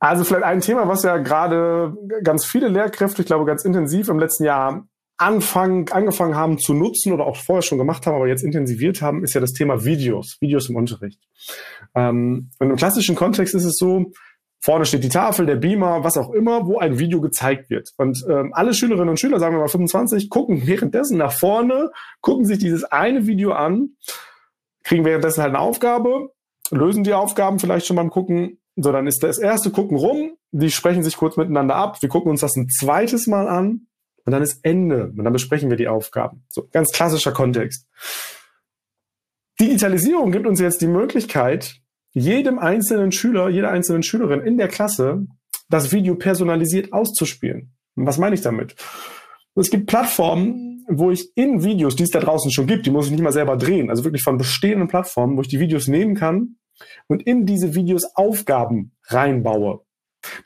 Also 0.00 0.24
vielleicht 0.24 0.44
ein 0.44 0.60
Thema, 0.60 0.86
was 0.86 1.02
ja 1.02 1.16
gerade 1.16 1.96
ganz 2.22 2.44
viele 2.44 2.68
Lehrkräfte, 2.68 3.22
ich 3.22 3.26
glaube 3.26 3.46
ganz 3.46 3.64
intensiv 3.64 4.10
im 4.10 4.18
letzten 4.18 4.44
Jahr 4.44 4.86
anfangen, 5.16 5.90
angefangen 5.90 6.36
haben 6.36 6.58
zu 6.58 6.74
nutzen 6.74 7.12
oder 7.12 7.24
auch 7.24 7.36
vorher 7.36 7.62
schon 7.62 7.78
gemacht 7.78 8.06
haben, 8.06 8.14
aber 8.14 8.28
jetzt 8.28 8.44
intensiviert 8.44 9.00
haben, 9.00 9.24
ist 9.24 9.32
ja 9.32 9.40
das 9.40 9.54
Thema 9.54 9.82
Videos, 9.86 10.36
Videos 10.40 10.68
im 10.68 10.76
Unterricht. 10.76 11.20
Ähm, 11.94 12.50
und 12.58 12.70
im 12.70 12.76
klassischen 12.76 13.16
Kontext 13.16 13.54
ist 13.54 13.64
es 13.64 13.78
so, 13.78 14.12
Vorne 14.68 14.84
steht 14.84 15.02
die 15.02 15.08
Tafel, 15.08 15.46
der 15.46 15.56
Beamer, 15.56 16.04
was 16.04 16.18
auch 16.18 16.30
immer, 16.30 16.66
wo 16.66 16.76
ein 16.76 16.98
Video 16.98 17.22
gezeigt 17.22 17.70
wird. 17.70 17.94
Und 17.96 18.22
ähm, 18.28 18.52
alle 18.52 18.74
Schülerinnen 18.74 19.08
und 19.08 19.18
Schüler, 19.18 19.40
sagen 19.40 19.54
wir 19.54 19.60
mal 19.60 19.68
25, 19.68 20.28
gucken 20.28 20.66
währenddessen 20.66 21.16
nach 21.16 21.32
vorne, 21.32 21.90
gucken 22.20 22.44
sich 22.44 22.58
dieses 22.58 22.84
eine 22.84 23.26
Video 23.26 23.52
an, 23.52 23.96
kriegen 24.84 25.06
währenddessen 25.06 25.42
halt 25.42 25.54
eine 25.54 25.60
Aufgabe, 25.60 26.34
lösen 26.70 27.02
die 27.02 27.14
Aufgaben 27.14 27.58
vielleicht 27.58 27.86
schon 27.86 27.96
beim 27.96 28.10
Gucken. 28.10 28.60
So, 28.76 28.92
dann 28.92 29.06
ist 29.06 29.22
das 29.22 29.38
erste 29.38 29.70
Gucken 29.70 29.96
rum, 29.96 30.36
die 30.50 30.70
sprechen 30.70 31.02
sich 31.02 31.16
kurz 31.16 31.38
miteinander 31.38 31.74
ab, 31.74 32.02
wir 32.02 32.10
gucken 32.10 32.30
uns 32.30 32.42
das 32.42 32.54
ein 32.54 32.68
zweites 32.68 33.26
Mal 33.26 33.48
an 33.48 33.86
und 34.26 34.32
dann 34.32 34.42
ist 34.42 34.62
Ende 34.66 35.14
und 35.16 35.24
dann 35.24 35.32
besprechen 35.32 35.70
wir 35.70 35.78
die 35.78 35.88
Aufgaben. 35.88 36.44
So, 36.50 36.68
ganz 36.70 36.92
klassischer 36.92 37.32
Kontext. 37.32 37.88
Digitalisierung 39.58 40.30
gibt 40.30 40.46
uns 40.46 40.60
jetzt 40.60 40.82
die 40.82 40.88
Möglichkeit, 40.88 41.80
jedem 42.12 42.58
einzelnen 42.58 43.12
Schüler, 43.12 43.48
jeder 43.48 43.70
einzelnen 43.70 44.02
Schülerin 44.02 44.40
in 44.40 44.58
der 44.58 44.68
Klasse 44.68 45.26
das 45.68 45.92
Video 45.92 46.14
personalisiert 46.14 46.92
auszuspielen. 46.92 47.74
Und 47.94 48.06
was 48.06 48.18
meine 48.18 48.34
ich 48.34 48.40
damit? 48.40 48.76
Es 49.54 49.70
gibt 49.70 49.86
Plattformen, 49.86 50.84
wo 50.88 51.10
ich 51.10 51.30
in 51.34 51.62
Videos, 51.62 51.96
die 51.96 52.04
es 52.04 52.10
da 52.10 52.20
draußen 52.20 52.50
schon 52.50 52.66
gibt, 52.66 52.86
die 52.86 52.90
muss 52.90 53.06
ich 53.06 53.12
nicht 53.12 53.22
mal 53.22 53.32
selber 53.32 53.56
drehen, 53.56 53.90
also 53.90 54.04
wirklich 54.04 54.22
von 54.22 54.38
bestehenden 54.38 54.88
Plattformen, 54.88 55.36
wo 55.36 55.42
ich 55.42 55.48
die 55.48 55.60
Videos 55.60 55.88
nehmen 55.88 56.14
kann 56.14 56.56
und 57.08 57.26
in 57.26 57.44
diese 57.44 57.74
Videos 57.74 58.04
Aufgaben 58.14 58.92
reinbaue. 59.08 59.80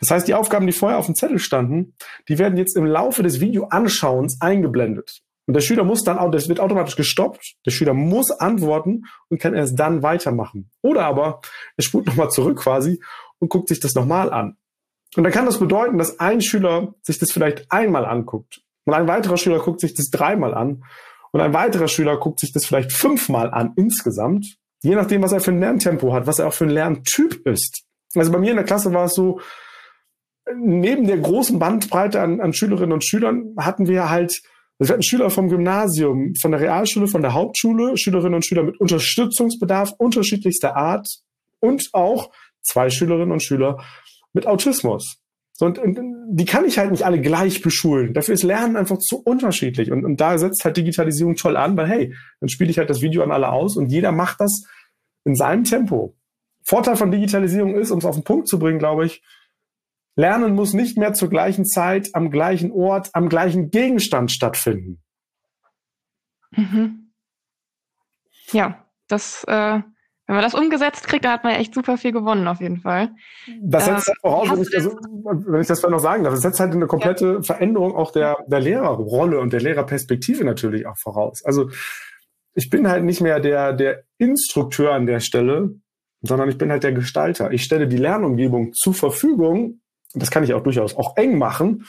Das 0.00 0.10
heißt, 0.10 0.28
die 0.28 0.34
Aufgaben, 0.34 0.66
die 0.66 0.72
vorher 0.72 0.98
auf 0.98 1.06
dem 1.06 1.14
Zettel 1.14 1.38
standen, 1.38 1.94
die 2.28 2.38
werden 2.38 2.58
jetzt 2.58 2.76
im 2.76 2.86
Laufe 2.86 3.22
des 3.22 3.40
Videoanschauens 3.40 4.40
eingeblendet. 4.40 5.22
Und 5.46 5.54
der 5.54 5.60
Schüler 5.60 5.84
muss 5.84 6.04
dann 6.04 6.18
auch, 6.18 6.30
das 6.30 6.48
wird 6.48 6.60
automatisch 6.60 6.96
gestoppt. 6.96 7.56
Der 7.66 7.72
Schüler 7.72 7.94
muss 7.94 8.30
antworten 8.30 9.04
und 9.28 9.40
kann 9.40 9.54
erst 9.54 9.78
dann 9.78 10.02
weitermachen. 10.02 10.70
Oder 10.82 11.04
aber 11.04 11.40
er 11.76 11.82
spult 11.82 12.06
nochmal 12.06 12.30
zurück 12.30 12.60
quasi 12.60 13.00
und 13.38 13.48
guckt 13.48 13.68
sich 13.68 13.80
das 13.80 13.94
nochmal 13.94 14.32
an. 14.32 14.56
Und 15.16 15.24
dann 15.24 15.32
kann 15.32 15.46
das 15.46 15.58
bedeuten, 15.58 15.98
dass 15.98 16.20
ein 16.20 16.40
Schüler 16.40 16.94
sich 17.02 17.18
das 17.18 17.32
vielleicht 17.32 17.70
einmal 17.70 18.06
anguckt 18.06 18.62
und 18.84 18.94
ein 18.94 19.08
weiterer 19.08 19.36
Schüler 19.36 19.58
guckt 19.58 19.80
sich 19.80 19.94
das 19.94 20.10
dreimal 20.10 20.54
an 20.54 20.84
und 21.32 21.40
ein 21.40 21.52
weiterer 21.54 21.88
Schüler 21.88 22.16
guckt 22.16 22.40
sich 22.40 22.52
das 22.52 22.64
vielleicht 22.64 22.92
fünfmal 22.92 23.50
an 23.50 23.72
insgesamt, 23.76 24.56
je 24.82 24.94
nachdem, 24.94 25.22
was 25.22 25.32
er 25.32 25.40
für 25.40 25.52
ein 25.52 25.60
Lerntempo 25.60 26.12
hat, 26.12 26.26
was 26.26 26.38
er 26.38 26.48
auch 26.48 26.54
für 26.54 26.64
ein 26.64 26.70
Lerntyp 26.70 27.46
ist. 27.46 27.84
Also 28.14 28.32
bei 28.32 28.38
mir 28.38 28.50
in 28.50 28.56
der 28.56 28.64
Klasse 28.64 28.92
war 28.92 29.04
es 29.04 29.14
so, 29.14 29.40
neben 30.54 31.06
der 31.06 31.18
großen 31.18 31.58
Bandbreite 31.58 32.20
an, 32.20 32.40
an 32.40 32.52
Schülerinnen 32.52 32.92
und 32.92 33.04
Schülern 33.04 33.54
hatten 33.58 33.86
wir 33.86 34.10
halt 34.10 34.42
wir 34.88 34.94
hatten 34.94 35.02
Schüler 35.02 35.30
vom 35.30 35.48
Gymnasium, 35.48 36.34
von 36.40 36.52
der 36.52 36.60
Realschule, 36.60 37.06
von 37.06 37.22
der 37.22 37.34
Hauptschule, 37.34 37.96
Schülerinnen 37.96 38.34
und 38.34 38.46
Schüler 38.46 38.62
mit 38.62 38.80
Unterstützungsbedarf 38.80 39.92
unterschiedlichster 39.98 40.76
Art 40.76 41.08
und 41.60 41.90
auch 41.92 42.30
zwei 42.62 42.90
Schülerinnen 42.90 43.32
und 43.32 43.42
Schüler 43.42 43.82
mit 44.32 44.46
Autismus. 44.46 45.18
Und, 45.60 45.78
und 45.78 45.98
die 46.30 46.44
kann 46.44 46.64
ich 46.64 46.78
halt 46.78 46.90
nicht 46.90 47.04
alle 47.04 47.20
gleich 47.20 47.62
beschulen. 47.62 48.14
Dafür 48.14 48.34
ist 48.34 48.42
Lernen 48.42 48.76
einfach 48.76 48.98
zu 48.98 49.22
unterschiedlich. 49.22 49.92
Und, 49.92 50.04
und 50.04 50.20
da 50.20 50.36
setzt 50.38 50.64
halt 50.64 50.76
Digitalisierung 50.76 51.36
toll 51.36 51.56
an, 51.56 51.76
weil 51.76 51.88
hey, 51.88 52.14
dann 52.40 52.48
spiele 52.48 52.70
ich 52.70 52.78
halt 52.78 52.90
das 52.90 53.02
Video 53.02 53.22
an 53.22 53.30
alle 53.30 53.50
aus 53.50 53.76
und 53.76 53.92
jeder 53.92 54.10
macht 54.10 54.40
das 54.40 54.64
in 55.24 55.36
seinem 55.36 55.64
Tempo. 55.64 56.16
Vorteil 56.64 56.96
von 56.96 57.10
Digitalisierung 57.10 57.76
ist, 57.76 57.90
um 57.90 57.98
es 57.98 58.04
auf 58.04 58.14
den 58.14 58.24
Punkt 58.24 58.48
zu 58.48 58.58
bringen, 58.58 58.78
glaube 58.78 59.06
ich, 59.06 59.22
Lernen 60.14 60.54
muss 60.54 60.74
nicht 60.74 60.98
mehr 60.98 61.14
zur 61.14 61.30
gleichen 61.30 61.64
Zeit, 61.64 62.10
am 62.12 62.30
gleichen 62.30 62.70
Ort, 62.70 63.10
am 63.12 63.28
gleichen 63.28 63.70
Gegenstand 63.70 64.30
stattfinden. 64.30 65.02
Mhm. 66.50 67.12
Ja, 68.52 68.86
das, 69.08 69.44
äh, 69.44 69.80
wenn 70.26 70.36
man 70.36 70.42
das 70.42 70.54
umgesetzt 70.54 71.06
kriegt, 71.08 71.24
dann 71.24 71.32
hat 71.32 71.44
man 71.44 71.54
ja 71.54 71.58
echt 71.58 71.74
super 71.74 71.96
viel 71.96 72.12
gewonnen, 72.12 72.46
auf 72.46 72.60
jeden 72.60 72.80
Fall. 72.80 73.10
Das 73.60 73.86
setzt 73.86 74.08
äh, 74.08 74.12
halt 74.12 74.20
voraus, 74.20 74.50
wenn 74.50 74.62
ich, 74.62 74.70
das, 74.70 74.86
wenn 74.86 75.60
ich 75.60 75.66
das 75.66 75.82
noch 75.82 75.98
sagen 75.98 76.24
darf, 76.24 76.34
das 76.34 76.42
setzt 76.42 76.60
halt 76.60 76.72
eine 76.72 76.86
komplette 76.86 77.34
ja. 77.34 77.42
Veränderung 77.42 77.94
auch 77.94 78.12
der, 78.12 78.36
der 78.46 78.60
Lehrerrolle 78.60 79.40
und 79.40 79.52
der 79.52 79.60
Lehrerperspektive 79.60 80.44
natürlich 80.44 80.86
auch 80.86 80.96
voraus. 80.96 81.44
Also 81.44 81.70
ich 82.54 82.70
bin 82.70 82.88
halt 82.88 83.04
nicht 83.04 83.20
mehr 83.20 83.40
der, 83.40 83.72
der 83.72 84.04
Instrukteur 84.18 84.92
an 84.92 85.06
der 85.06 85.20
Stelle, 85.20 85.74
sondern 86.20 86.48
ich 86.48 86.58
bin 86.58 86.70
halt 86.70 86.84
der 86.84 86.92
Gestalter. 86.92 87.50
Ich 87.50 87.64
stelle 87.64 87.88
die 87.88 87.96
Lernumgebung 87.96 88.72
zur 88.74 88.94
Verfügung 88.94 89.81
das 90.14 90.30
kann 90.30 90.44
ich 90.44 90.54
auch 90.54 90.62
durchaus 90.62 90.96
auch 90.96 91.16
eng 91.16 91.38
machen. 91.38 91.86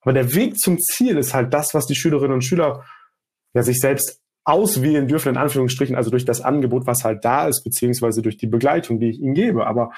Aber 0.00 0.12
der 0.12 0.34
Weg 0.34 0.58
zum 0.58 0.78
Ziel 0.78 1.18
ist 1.18 1.34
halt 1.34 1.52
das, 1.52 1.74
was 1.74 1.86
die 1.86 1.96
Schülerinnen 1.96 2.32
und 2.32 2.44
Schüler 2.44 2.84
ja 3.54 3.62
sich 3.62 3.78
selbst 3.80 4.20
auswählen 4.44 5.06
dürfen, 5.06 5.30
in 5.30 5.36
Anführungsstrichen, 5.36 5.94
also 5.94 6.10
durch 6.10 6.24
das 6.24 6.40
Angebot, 6.40 6.86
was 6.86 7.04
halt 7.04 7.24
da 7.24 7.46
ist, 7.46 7.64
beziehungsweise 7.64 8.22
durch 8.22 8.38
die 8.38 8.46
Begleitung, 8.46 8.98
die 8.98 9.10
ich 9.10 9.20
ihnen 9.20 9.34
gebe. 9.34 9.66
Aber 9.66 9.92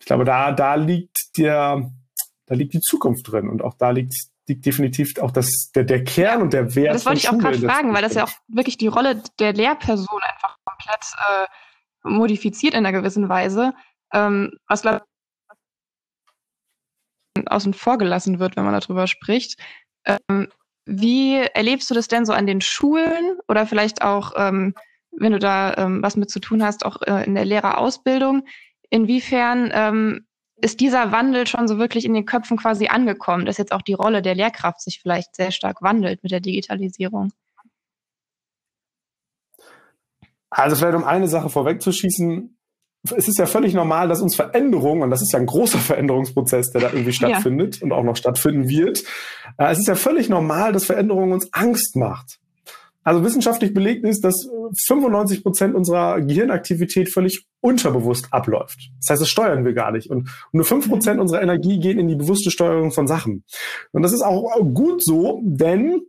ich 0.00 0.06
glaube, 0.06 0.24
da, 0.24 0.52
da 0.52 0.74
liegt 0.74 1.38
der, 1.38 1.88
da 2.46 2.54
liegt 2.54 2.74
die 2.74 2.80
Zukunft 2.80 3.30
drin 3.30 3.48
und 3.48 3.62
auch 3.62 3.74
da 3.74 3.90
liegt, 3.90 4.14
liegt 4.48 4.66
definitiv 4.66 5.18
auch 5.20 5.30
das, 5.30 5.70
der, 5.74 5.84
der 5.84 6.02
Kern 6.02 6.42
und 6.42 6.52
der 6.52 6.74
Wert. 6.74 6.94
Das 6.94 7.06
wollte 7.06 7.18
ich 7.18 7.28
auch 7.28 7.38
gerade 7.38 7.58
fragen, 7.58 7.94
weil 7.94 8.02
das 8.02 8.14
ja 8.14 8.24
auch 8.24 8.32
wirklich 8.48 8.76
die 8.76 8.88
Rolle 8.88 9.22
der 9.38 9.52
Lehrperson 9.52 10.20
einfach 10.34 10.56
komplett 10.64 11.04
äh, 11.28 11.46
modifiziert 12.08 12.74
in 12.74 12.84
einer 12.84 12.98
gewissen 12.98 13.28
Weise. 13.28 13.72
Ähm, 14.12 14.50
was 14.66 14.82
glaube 14.82 15.02
außen 17.50 17.74
vor 17.74 17.98
gelassen 17.98 18.38
wird, 18.38 18.56
wenn 18.56 18.64
man 18.64 18.78
darüber 18.78 19.06
spricht. 19.06 19.58
Ähm, 20.04 20.48
wie 20.86 21.34
erlebst 21.36 21.90
du 21.90 21.94
das 21.94 22.08
denn 22.08 22.24
so 22.24 22.32
an 22.32 22.46
den 22.46 22.60
Schulen 22.60 23.38
oder 23.48 23.66
vielleicht 23.66 24.02
auch, 24.02 24.32
ähm, 24.36 24.74
wenn 25.10 25.32
du 25.32 25.38
da 25.38 25.74
ähm, 25.76 26.02
was 26.02 26.16
mit 26.16 26.30
zu 26.30 26.40
tun 26.40 26.62
hast, 26.62 26.84
auch 26.84 27.02
äh, 27.02 27.24
in 27.24 27.34
der 27.34 27.44
Lehrerausbildung? 27.44 28.46
Inwiefern 28.90 29.70
ähm, 29.72 30.26
ist 30.62 30.80
dieser 30.80 31.12
Wandel 31.12 31.46
schon 31.46 31.68
so 31.68 31.78
wirklich 31.78 32.04
in 32.04 32.14
den 32.14 32.24
Köpfen 32.24 32.56
quasi 32.56 32.86
angekommen, 32.86 33.46
dass 33.46 33.58
jetzt 33.58 33.72
auch 33.72 33.82
die 33.82 33.94
Rolle 33.94 34.22
der 34.22 34.34
Lehrkraft 34.34 34.80
sich 34.80 35.00
vielleicht 35.00 35.34
sehr 35.34 35.50
stark 35.50 35.82
wandelt 35.82 36.22
mit 36.22 36.32
der 36.32 36.40
Digitalisierung? 36.40 37.32
Also 40.48 40.76
vielleicht 40.76 40.96
um 40.96 41.04
eine 41.04 41.28
Sache 41.28 41.50
vorwegzuschießen, 41.50 42.55
es 43.12 43.28
ist 43.28 43.38
ja 43.38 43.46
völlig 43.46 43.74
normal, 43.74 44.08
dass 44.08 44.20
uns 44.20 44.34
Veränderungen, 44.34 45.02
und 45.02 45.10
das 45.10 45.22
ist 45.22 45.32
ja 45.32 45.38
ein 45.38 45.46
großer 45.46 45.78
Veränderungsprozess, 45.78 46.70
der 46.72 46.80
da 46.82 46.92
irgendwie 46.92 47.12
stattfindet 47.14 47.76
ja. 47.76 47.82
und 47.82 47.92
auch 47.92 48.04
noch 48.04 48.16
stattfinden 48.16 48.68
wird, 48.68 49.02
äh, 49.58 49.70
es 49.70 49.78
ist 49.78 49.88
ja 49.88 49.94
völlig 49.94 50.28
normal, 50.28 50.72
dass 50.72 50.84
Veränderungen 50.84 51.32
uns 51.32 51.48
Angst 51.52 51.96
macht. 51.96 52.38
Also 53.06 53.22
wissenschaftlich 53.22 53.72
belegt 53.72 54.04
ist, 54.04 54.24
dass 54.24 54.48
95 54.88 55.44
Prozent 55.44 55.76
unserer 55.76 56.20
Gehirnaktivität 56.20 57.08
völlig 57.08 57.46
unterbewusst 57.60 58.26
abläuft. 58.32 58.90
Das 59.00 59.10
heißt, 59.10 59.22
das 59.22 59.28
steuern 59.28 59.64
wir 59.64 59.74
gar 59.74 59.92
nicht. 59.92 60.10
Und 60.10 60.28
nur 60.50 60.64
fünf 60.64 60.88
Prozent 60.88 61.20
unserer 61.20 61.40
Energie 61.40 61.78
gehen 61.78 62.00
in 62.00 62.08
die 62.08 62.16
bewusste 62.16 62.50
Steuerung 62.50 62.90
von 62.90 63.06
Sachen. 63.06 63.44
Und 63.92 64.02
das 64.02 64.12
ist 64.12 64.22
auch 64.22 64.58
gut 64.74 65.04
so, 65.04 65.40
denn 65.44 66.00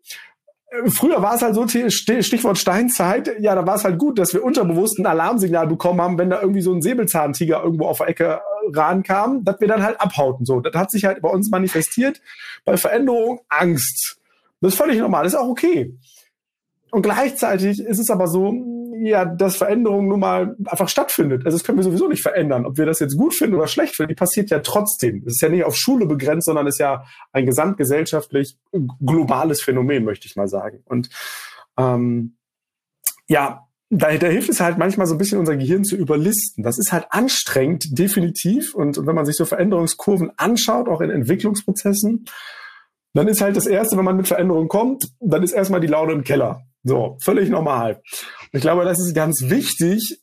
Früher 0.87 1.21
war 1.21 1.35
es 1.35 1.41
halt 1.41 1.55
so, 1.55 1.65
Stichwort 1.67 2.57
Steinzeit, 2.57 3.39
ja, 3.39 3.55
da 3.55 3.65
war 3.65 3.75
es 3.75 3.85
halt 3.85 3.97
gut, 3.97 4.19
dass 4.19 4.33
wir 4.33 4.43
unterbewusst 4.43 4.99
ein 4.99 5.05
Alarmsignal 5.05 5.65
bekommen 5.65 6.01
haben, 6.01 6.17
wenn 6.17 6.29
da 6.29 6.41
irgendwie 6.41 6.61
so 6.61 6.73
ein 6.73 6.81
Säbelzahntiger 6.81 7.63
irgendwo 7.63 7.85
auf 7.85 7.99
der 7.99 8.09
Ecke 8.09 8.25
äh, 8.25 8.39
rankam, 8.77 9.45
dass 9.45 9.61
wir 9.61 9.67
dann 9.69 9.81
halt 9.81 10.01
abhauten. 10.01 10.45
So, 10.45 10.59
das 10.59 10.73
hat 10.73 10.91
sich 10.91 11.05
halt 11.05 11.21
bei 11.21 11.29
uns 11.29 11.49
manifestiert. 11.49 12.21
Bei 12.65 12.75
Veränderung 12.75 13.39
Angst. 13.47 14.17
Das 14.59 14.73
ist 14.73 14.77
völlig 14.77 14.99
normal, 14.99 15.23
das 15.23 15.33
ist 15.33 15.39
auch 15.39 15.47
okay. 15.47 15.97
Und 16.91 17.01
gleichzeitig 17.01 17.79
ist 17.79 17.99
es 17.99 18.09
aber 18.09 18.27
so, 18.27 18.53
ja, 19.01 19.25
dass 19.25 19.57
Veränderung 19.57 20.07
nun 20.07 20.19
mal 20.19 20.55
einfach 20.65 20.89
stattfindet. 20.89 21.45
Also 21.45 21.57
das 21.57 21.63
können 21.63 21.77
wir 21.77 21.83
sowieso 21.83 22.07
nicht 22.07 22.21
verändern. 22.21 22.65
Ob 22.65 22.77
wir 22.77 22.85
das 22.85 22.99
jetzt 22.99 23.17
gut 23.17 23.33
finden 23.33 23.55
oder 23.55 23.67
schlecht 23.67 23.95
finden, 23.95 24.09
die 24.09 24.15
passiert 24.15 24.49
ja 24.49 24.59
trotzdem. 24.59 25.23
Es 25.25 25.33
ist 25.33 25.41
ja 25.41 25.49
nicht 25.49 25.63
auf 25.63 25.75
Schule 25.75 26.05
begrenzt, 26.05 26.45
sondern 26.45 26.67
ist 26.67 26.79
ja 26.79 27.03
ein 27.31 27.45
gesamtgesellschaftlich 27.45 28.57
globales 29.05 29.61
Phänomen, 29.61 30.05
möchte 30.05 30.27
ich 30.27 30.35
mal 30.35 30.47
sagen. 30.47 30.81
Und 30.85 31.09
ähm, 31.77 32.37
ja, 33.27 33.67
da, 33.89 34.15
da 34.17 34.27
hilft 34.27 34.49
es 34.49 34.59
halt 34.59 34.77
manchmal 34.77 35.07
so 35.07 35.15
ein 35.15 35.17
bisschen 35.17 35.39
unser 35.39 35.55
Gehirn 35.55 35.83
zu 35.83 35.95
überlisten. 35.95 36.63
Das 36.63 36.77
ist 36.77 36.91
halt 36.91 37.05
anstrengend, 37.09 37.97
definitiv. 37.97 38.75
Und, 38.75 38.97
und 38.97 39.07
wenn 39.07 39.15
man 39.15 39.25
sich 39.25 39.35
so 39.35 39.45
Veränderungskurven 39.45 40.31
anschaut, 40.37 40.87
auch 40.89 41.01
in 41.01 41.09
Entwicklungsprozessen, 41.09 42.25
dann 43.13 43.27
ist 43.27 43.41
halt 43.41 43.55
das 43.55 43.65
Erste, 43.65 43.97
wenn 43.97 44.05
man 44.05 44.17
mit 44.17 44.27
Veränderungen 44.27 44.67
kommt, 44.67 45.09
dann 45.19 45.43
ist 45.43 45.53
erstmal 45.53 45.79
die 45.79 45.87
Laune 45.87 46.13
im 46.13 46.23
Keller. 46.23 46.63
So, 46.83 47.17
völlig 47.21 47.49
normal. 47.49 48.01
Ich 48.51 48.61
glaube, 48.61 48.85
das 48.85 48.99
ist 48.99 49.13
ganz 49.13 49.49
wichtig, 49.49 50.19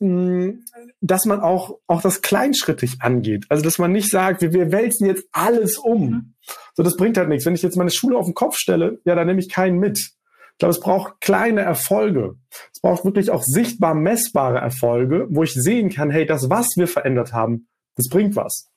dass 1.01 1.25
man 1.25 1.39
auch, 1.41 1.77
auch 1.87 2.01
das 2.01 2.21
kleinschrittig 2.21 2.97
angeht. 3.01 3.45
Also, 3.49 3.63
dass 3.63 3.77
man 3.77 3.91
nicht 3.91 4.09
sagt, 4.09 4.41
wir, 4.41 4.53
wir 4.53 4.71
wälzen 4.71 5.07
jetzt 5.07 5.25
alles 5.31 5.77
um. 5.77 6.09
Mhm. 6.09 6.33
So, 6.73 6.83
das 6.83 6.95
bringt 6.95 7.17
halt 7.17 7.29
nichts. 7.29 7.45
Wenn 7.45 7.55
ich 7.55 7.61
jetzt 7.61 7.77
meine 7.77 7.91
Schule 7.91 8.17
auf 8.17 8.25
den 8.25 8.33
Kopf 8.33 8.57
stelle, 8.57 8.99
ja, 9.05 9.15
dann 9.15 9.27
nehme 9.27 9.39
ich 9.39 9.49
keinen 9.49 9.79
mit. 9.79 9.97
Ich 9.99 10.59
glaube, 10.59 10.71
es 10.71 10.79
braucht 10.79 11.19
kleine 11.19 11.61
Erfolge. 11.61 12.35
Es 12.73 12.79
braucht 12.81 13.03
wirklich 13.03 13.29
auch 13.29 13.43
sichtbar 13.43 13.93
messbare 13.93 14.59
Erfolge, 14.59 15.27
wo 15.29 15.43
ich 15.43 15.53
sehen 15.53 15.89
kann, 15.89 16.09
hey, 16.09 16.25
das, 16.25 16.49
was 16.49 16.69
wir 16.77 16.87
verändert 16.87 17.33
haben, 17.33 17.67
das 17.95 18.07
bringt 18.09 18.35
was. 18.35 18.69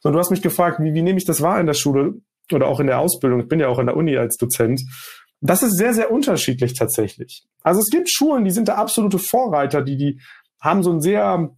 So, 0.00 0.10
du 0.10 0.18
hast 0.18 0.30
mich 0.30 0.42
gefragt, 0.42 0.78
wie, 0.80 0.94
wie 0.94 1.02
nehme 1.02 1.18
ich 1.18 1.24
das 1.24 1.40
wahr 1.40 1.58
in 1.58 1.66
der 1.66 1.74
Schule 1.74 2.14
oder 2.52 2.68
auch 2.68 2.78
in 2.78 2.86
der 2.86 3.00
Ausbildung? 3.00 3.40
Ich 3.40 3.48
bin 3.48 3.58
ja 3.58 3.68
auch 3.68 3.78
in 3.78 3.86
der 3.86 3.96
Uni 3.96 4.16
als 4.16 4.36
Dozent. 4.36 4.82
Das 5.40 5.62
ist 5.62 5.76
sehr, 5.76 5.92
sehr 5.92 6.10
unterschiedlich 6.10 6.74
tatsächlich. 6.74 7.44
Also 7.62 7.80
es 7.80 7.90
gibt 7.90 8.10
Schulen, 8.10 8.44
die 8.44 8.50
sind 8.50 8.68
da 8.68 8.76
absolute 8.76 9.18
Vorreiter, 9.18 9.82
die, 9.82 9.96
die 9.96 10.20
haben 10.60 10.82
so 10.82 10.92
ein 10.92 11.00
sehr 11.00 11.50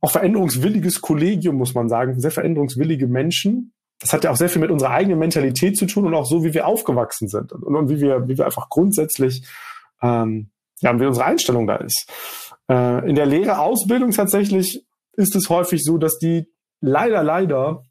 auch 0.00 0.10
veränderungswilliges 0.10 1.00
Kollegium, 1.00 1.56
muss 1.56 1.74
man 1.74 1.88
sagen, 1.88 2.20
sehr 2.20 2.30
veränderungswillige 2.30 3.06
Menschen. 3.06 3.72
Das 3.98 4.12
hat 4.12 4.24
ja 4.24 4.30
auch 4.30 4.36
sehr 4.36 4.48
viel 4.48 4.60
mit 4.60 4.70
unserer 4.70 4.90
eigenen 4.90 5.18
Mentalität 5.18 5.76
zu 5.76 5.86
tun 5.86 6.06
und 6.06 6.14
auch 6.14 6.26
so, 6.26 6.44
wie 6.44 6.54
wir 6.54 6.66
aufgewachsen 6.66 7.28
sind 7.28 7.52
und, 7.52 7.62
und 7.64 7.88
wie 7.88 8.00
wir, 8.00 8.28
wie 8.28 8.36
wir 8.36 8.44
einfach 8.44 8.68
grundsätzlich, 8.68 9.42
ähm, 10.02 10.50
ja, 10.80 10.98
wie 11.00 11.06
unsere 11.06 11.24
Einstellung 11.24 11.66
da 11.66 11.76
ist. 11.76 12.08
Äh, 12.70 13.08
in 13.08 13.16
der 13.16 13.26
Lehre-Ausbildung 13.26 14.10
tatsächlich 14.10 14.84
ist 15.14 15.34
es 15.34 15.48
häufig 15.48 15.82
so, 15.82 15.96
dass 15.96 16.18
die 16.18 16.46
leider, 16.80 17.22
leider 17.22 17.82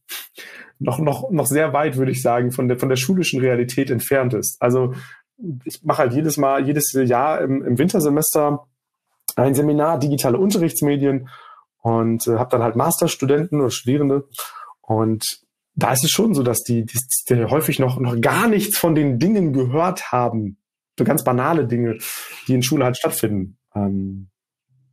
noch, 0.79 0.99
noch, 0.99 1.31
noch 1.31 1.47
sehr 1.47 1.73
weit, 1.73 1.97
würde 1.97 2.11
ich 2.11 2.21
sagen, 2.21 2.51
von 2.51 2.67
der, 2.67 2.77
von 2.77 2.89
der 2.89 2.97
schulischen 2.97 3.39
Realität 3.39 3.89
entfernt 3.89 4.33
ist. 4.33 4.61
Also 4.61 4.93
ich 5.65 5.83
mache 5.83 5.99
halt 5.99 6.13
jedes 6.13 6.37
Mal, 6.37 6.65
jedes 6.65 6.91
Jahr 6.93 7.41
im, 7.41 7.63
im 7.63 7.77
Wintersemester 7.77 8.67
ein 9.35 9.55
Seminar 9.55 9.99
digitale 9.99 10.37
Unterrichtsmedien 10.37 11.29
und 11.81 12.27
äh, 12.27 12.37
habe 12.37 12.49
dann 12.51 12.63
halt 12.63 12.75
Masterstudenten 12.75 13.59
oder 13.59 13.71
Studierende 13.71 14.27
und 14.81 15.45
da 15.75 15.91
ist 15.91 16.03
es 16.03 16.11
schon 16.11 16.33
so, 16.33 16.41
dass 16.41 16.63
die, 16.63 16.85
die, 16.85 16.97
die 17.29 17.45
häufig 17.45 17.79
noch, 17.79 17.99
noch 17.99 18.19
gar 18.21 18.47
nichts 18.47 18.77
von 18.77 18.95
den 18.95 19.19
Dingen 19.19 19.51
gehört 19.51 20.11
haben. 20.11 20.57
So 20.97 21.03
ganz 21.03 21.23
banale 21.23 21.67
Dinge, 21.67 21.97
die 22.47 22.53
in 22.53 22.63
Schule 22.63 22.85
halt 22.85 22.97
stattfinden. 22.97 23.57
Ähm, 23.75 24.29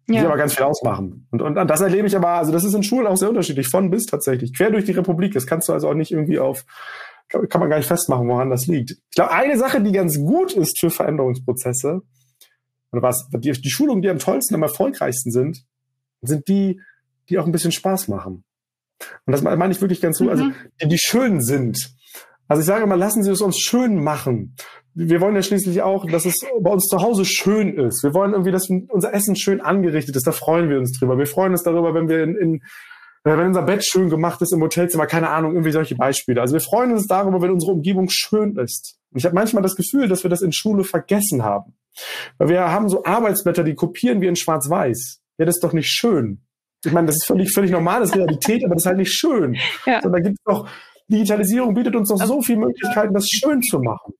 ja. 0.09 0.21
die 0.21 0.27
aber 0.27 0.37
ganz 0.37 0.55
viel 0.55 0.65
ausmachen. 0.65 1.29
Und, 1.31 1.43
und, 1.43 1.57
und 1.57 1.69
das 1.69 1.81
erlebe 1.81 2.09
ich 2.09 2.17
aber, 2.17 2.31
also 2.31 2.51
das 2.51 2.65
ist 2.65 2.75
in 2.75 2.83
Schulen 2.83 3.07
auch 3.07 3.17
sehr 3.17 3.29
unterschiedlich, 3.29 3.69
von 3.69 3.91
bis 3.91 4.07
tatsächlich, 4.07 4.53
quer 4.53 4.71
durch 4.71 4.85
die 4.85 4.93
Republik. 4.93 5.33
Das 5.33 5.47
kannst 5.47 5.69
du 5.69 5.73
also 5.73 5.89
auch 5.89 5.95
nicht 5.95 6.11
irgendwie 6.11 6.41
auf 6.41 6.65
kann 7.49 7.61
man 7.61 7.71
gar 7.71 7.79
nicht 7.79 7.87
festmachen, 7.87 8.29
woran 8.29 8.51
das 8.51 8.67
liegt. 8.67 8.93
Ich 8.93 9.17
glaube, 9.17 9.33
eine 9.33 9.57
Sache, 9.57 9.83
die 9.83 9.93
ganz 9.93 10.19
gut 10.19 10.53
ist 10.53 10.79
für 10.79 10.91
Veränderungsprozesse, 10.91 12.03
oder 12.93 13.03
was, 13.03 13.29
die, 13.33 13.53
die 13.53 13.71
Schulungen, 13.71 14.03
die 14.03 14.11
am 14.11 14.19
tollsten, 14.19 14.55
am 14.55 14.63
erfolgreichsten 14.63 15.33
sind, 15.33 15.65
sind 16.21 16.47
die, 16.49 16.81
die 17.29 17.39
auch 17.39 17.47
ein 17.47 17.53
bisschen 17.53 17.73
Spaß 17.73 18.09
machen. 18.09 18.45
Und 19.27 19.33
das 19.33 19.43
meine 19.43 19.73
ich 19.73 19.81
wirklich 19.81 20.01
ganz 20.01 20.19
so, 20.19 20.29
also 20.29 20.45
mhm. 20.45 20.51
also 20.51 20.69
die, 20.83 20.89
die 20.89 20.99
schön 20.99 21.41
sind. 21.41 21.95
Also 22.49 22.61
ich 22.61 22.67
sage 22.67 22.85
immer, 22.85 22.97
lassen 22.97 23.23
Sie 23.23 23.31
es 23.31 23.41
uns 23.41 23.59
schön 23.59 24.03
machen. 24.03 24.55
Wir 24.95 25.23
wollen 25.23 25.35
ja 25.35 25.43
schließlich 25.43 25.81
auch, 25.81 26.07
dass 26.07 26.27
es 26.27 26.35
bei 26.61 26.71
uns 26.71 26.87
zu 26.87 27.01
Hause 27.01 27.25
schön 27.25 27.79
ist. 27.79 28.03
Wir 28.03 28.13
wollen 28.13 28.33
irgendwie, 28.33 28.51
dass 28.51 28.69
unser 28.69 29.15
Essen 29.15 29.37
schön 29.37 29.63
angerichtet 29.63 30.17
ist. 30.17 30.27
Da 30.27 30.33
freuen 30.33 30.69
wir 30.69 30.79
uns 30.79 30.99
drüber. 30.99 31.17
Wir 31.17 31.27
freuen 31.27 31.53
uns 31.53 31.63
darüber, 31.63 31.95
wenn 31.95 32.11
wir 32.11 32.23
in, 32.23 32.37
in 32.37 32.63
wenn 33.25 33.39
unser 33.47 33.63
Bett 33.63 33.85
schön 33.85 34.11
gemacht 34.11 34.43
ist 34.43 34.53
im 34.53 34.61
Hotelzimmer, 34.63 35.07
keine 35.07 35.31
Ahnung, 35.31 35.53
irgendwie 35.53 35.71
solche 35.71 35.95
Beispiele. 35.95 36.41
Also 36.41 36.55
wir 36.55 36.61
freuen 36.61 36.93
uns 36.93 37.07
darüber, 37.07 37.41
wenn 37.41 37.51
unsere 37.51 37.73
Umgebung 37.73 38.09
schön 38.11 38.57
ist. 38.57 38.99
Und 39.11 39.19
ich 39.19 39.25
habe 39.25 39.35
manchmal 39.35 39.63
das 39.63 39.77
Gefühl, 39.77 40.09
dass 40.09 40.25
wir 40.25 40.31
das 40.31 40.43
in 40.43 40.53
Schule 40.53 40.85
vergessen 40.85 41.45
haben. 41.45 41.75
Weil 42.39 42.49
wir 42.49 42.61
haben 42.71 42.89
so 42.89 43.05
Arbeitsblätter, 43.05 43.63
die 43.63 43.75
kopieren 43.75 44.21
wir 44.21 44.29
in 44.29 44.37
Schwarz-Weiß. 44.37 45.21
Ja, 45.39 45.45
das 45.45 45.57
ist 45.57 45.65
doch 45.65 45.73
nicht 45.73 45.89
schön. 45.89 46.43
Ich 46.85 46.93
meine, 46.93 47.07
das 47.07 47.17
ist 47.17 47.27
völlig, 47.27 47.53
völlig 47.53 47.71
normales 47.71 48.15
Realität, 48.15 48.65
aber 48.65 48.75
das 48.75 48.83
ist 48.83 48.87
halt 48.87 48.99
nicht 48.99 49.13
schön. 49.13 49.57
Ja. 49.87 50.03
So, 50.03 50.09
da 50.09 50.19
gibt 50.19 50.39
es 50.39 50.45
doch, 50.45 50.69
Digitalisierung 51.07 51.75
bietet 51.75 51.95
uns 51.95 52.09
doch 52.09 52.21
so 52.25 52.43
viele 52.43 52.59
Möglichkeiten, 52.61 53.15
das 53.15 53.29
schön 53.29 53.63
zu 53.63 53.79
machen. 53.79 54.15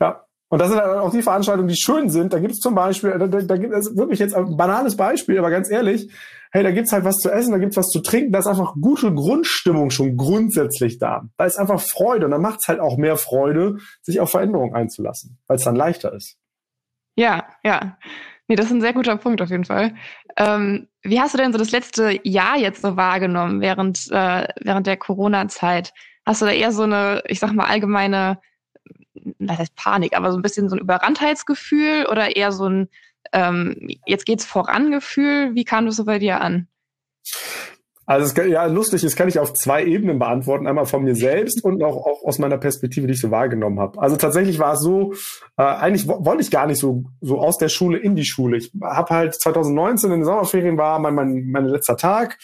Ja. 0.00 0.24
Und 0.50 0.58
das 0.58 0.68
sind 0.68 0.80
auch 0.80 1.12
die 1.12 1.22
Veranstaltungen, 1.22 1.68
die 1.68 1.76
schön 1.76 2.10
sind. 2.10 2.32
Da 2.32 2.40
gibt 2.40 2.52
es 2.52 2.58
zum 2.58 2.74
Beispiel, 2.74 3.16
da, 3.18 3.28
da 3.28 3.56
gibt 3.56 3.72
es 3.72 3.96
wirklich 3.96 4.18
jetzt 4.18 4.34
ein 4.34 4.56
banales 4.56 4.96
Beispiel, 4.96 5.38
aber 5.38 5.48
ganz 5.48 5.70
ehrlich, 5.70 6.10
hey, 6.50 6.64
da 6.64 6.72
gibt's 6.72 6.92
halt 6.92 7.04
was 7.04 7.18
zu 7.18 7.30
essen, 7.30 7.52
da 7.52 7.58
gibt's 7.58 7.76
was 7.76 7.86
zu 7.86 8.00
trinken, 8.00 8.32
da 8.32 8.40
ist 8.40 8.48
einfach 8.48 8.74
gute 8.80 9.14
Grundstimmung 9.14 9.90
schon 9.90 10.16
grundsätzlich 10.16 10.98
da. 10.98 11.22
Da 11.36 11.44
ist 11.44 11.56
einfach 11.56 11.80
Freude 11.80 12.24
und 12.24 12.32
dann 12.32 12.42
macht's 12.42 12.66
halt 12.66 12.80
auch 12.80 12.96
mehr 12.96 13.16
Freude, 13.16 13.76
sich 14.02 14.18
auf 14.18 14.32
Veränderungen 14.32 14.74
einzulassen, 14.74 15.38
weil 15.46 15.56
es 15.56 15.64
dann 15.64 15.76
leichter 15.76 16.12
ist. 16.12 16.36
Ja, 17.14 17.44
ja. 17.62 17.96
Nee, 18.48 18.56
das 18.56 18.66
ist 18.66 18.72
ein 18.72 18.80
sehr 18.80 18.92
guter 18.92 19.16
Punkt 19.16 19.40
auf 19.42 19.50
jeden 19.50 19.64
Fall. 19.64 19.94
Ähm, 20.36 20.88
wie 21.02 21.20
hast 21.20 21.34
du 21.34 21.38
denn 21.38 21.52
so 21.52 21.58
das 21.58 21.70
letzte 21.70 22.18
Jahr 22.24 22.58
jetzt 22.58 22.82
so 22.82 22.96
wahrgenommen 22.96 23.60
während, 23.60 24.10
äh, 24.10 24.48
während 24.60 24.88
der 24.88 24.96
Corona-Zeit? 24.96 25.92
Hast 26.26 26.42
du 26.42 26.46
da 26.46 26.52
eher 26.52 26.72
so 26.72 26.82
eine, 26.82 27.22
ich 27.28 27.38
sag 27.38 27.52
mal, 27.52 27.66
allgemeine 27.66 28.40
was 29.38 29.58
heißt 29.58 29.76
Panik, 29.76 30.16
aber 30.16 30.32
so 30.32 30.38
ein 30.38 30.42
bisschen 30.42 30.68
so 30.68 30.76
ein 30.76 30.80
Überranntheitsgefühl 30.80 32.06
oder 32.10 32.36
eher 32.36 32.52
so 32.52 32.68
ein 32.68 32.88
ähm, 33.32 33.76
jetzt 34.06 34.26
geht's 34.26 34.44
voran 34.44 34.90
Gefühl? 34.90 35.54
Wie 35.54 35.64
kam 35.64 35.86
das 35.86 35.96
so 35.96 36.04
bei 36.04 36.18
dir 36.18 36.40
an? 36.40 36.68
Also 38.06 38.26
es, 38.26 38.48
ja, 38.48 38.64
lustig, 38.66 39.02
das 39.02 39.14
kann 39.14 39.28
ich 39.28 39.38
auf 39.38 39.52
zwei 39.52 39.84
Ebenen 39.84 40.18
beantworten. 40.18 40.66
Einmal 40.66 40.86
von 40.86 41.04
mir 41.04 41.14
selbst 41.14 41.62
und 41.62 41.80
auch, 41.80 41.94
auch 41.94 42.24
aus 42.24 42.40
meiner 42.40 42.58
Perspektive, 42.58 43.06
die 43.06 43.12
ich 43.12 43.20
so 43.20 43.30
wahrgenommen 43.30 43.78
habe. 43.78 44.02
Also 44.02 44.16
tatsächlich 44.16 44.58
war 44.58 44.72
es 44.72 44.80
so, 44.80 45.12
äh, 45.56 45.62
eigentlich 45.62 46.08
wollte 46.08 46.42
ich 46.42 46.50
gar 46.50 46.66
nicht 46.66 46.80
so, 46.80 47.04
so 47.20 47.38
aus 47.38 47.56
der 47.58 47.68
Schule 47.68 47.98
in 47.98 48.16
die 48.16 48.24
Schule. 48.24 48.56
Ich 48.56 48.72
habe 48.82 49.14
halt 49.14 49.40
2019 49.40 50.10
in 50.10 50.20
den 50.20 50.24
Sommerferien 50.24 50.76
war 50.76 50.98
mein, 50.98 51.14
mein, 51.14 51.50
mein 51.52 51.66
letzter 51.66 51.96
Tag. 51.96 52.38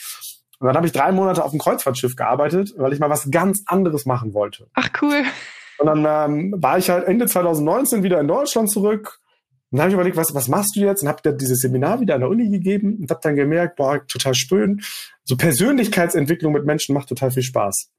Und 0.60 0.68
dann 0.68 0.76
habe 0.76 0.86
ich 0.86 0.92
drei 0.92 1.10
Monate 1.10 1.44
auf 1.44 1.50
dem 1.50 1.58
Kreuzfahrtschiff 1.58 2.14
gearbeitet, 2.14 2.72
weil 2.76 2.92
ich 2.92 3.00
mal 3.00 3.10
was 3.10 3.28
ganz 3.32 3.64
anderes 3.66 4.06
machen 4.06 4.34
wollte. 4.34 4.68
Ach 4.74 4.90
cool. 5.02 5.24
Und 5.78 5.86
dann 5.86 6.06
ähm, 6.30 6.54
war 6.56 6.78
ich 6.78 6.90
halt 6.90 7.06
Ende 7.06 7.26
2019 7.26 8.02
wieder 8.02 8.20
in 8.20 8.28
Deutschland 8.28 8.70
zurück 8.70 9.20
und 9.70 9.78
dann 9.78 9.82
habe 9.82 9.90
ich 9.90 9.94
überlegt, 9.94 10.16
was, 10.16 10.32
was 10.34 10.48
machst 10.48 10.76
du 10.76 10.80
jetzt? 10.80 11.02
Und 11.02 11.08
habe 11.08 11.20
dann 11.22 11.38
dieses 11.38 11.58
Seminar 11.58 12.00
wieder 12.00 12.14
an 12.14 12.20
der 12.20 12.30
Uni 12.30 12.48
gegeben 12.48 12.98
und 13.00 13.10
habe 13.10 13.20
dann 13.22 13.34
gemerkt, 13.34 13.76
boah, 13.76 14.00
total 14.06 14.34
schön. 14.34 14.80
So 15.24 15.36
Persönlichkeitsentwicklung 15.36 16.52
mit 16.52 16.64
Menschen 16.64 16.94
macht 16.94 17.08
total 17.08 17.32
viel 17.32 17.42
Spaß. 17.42 17.90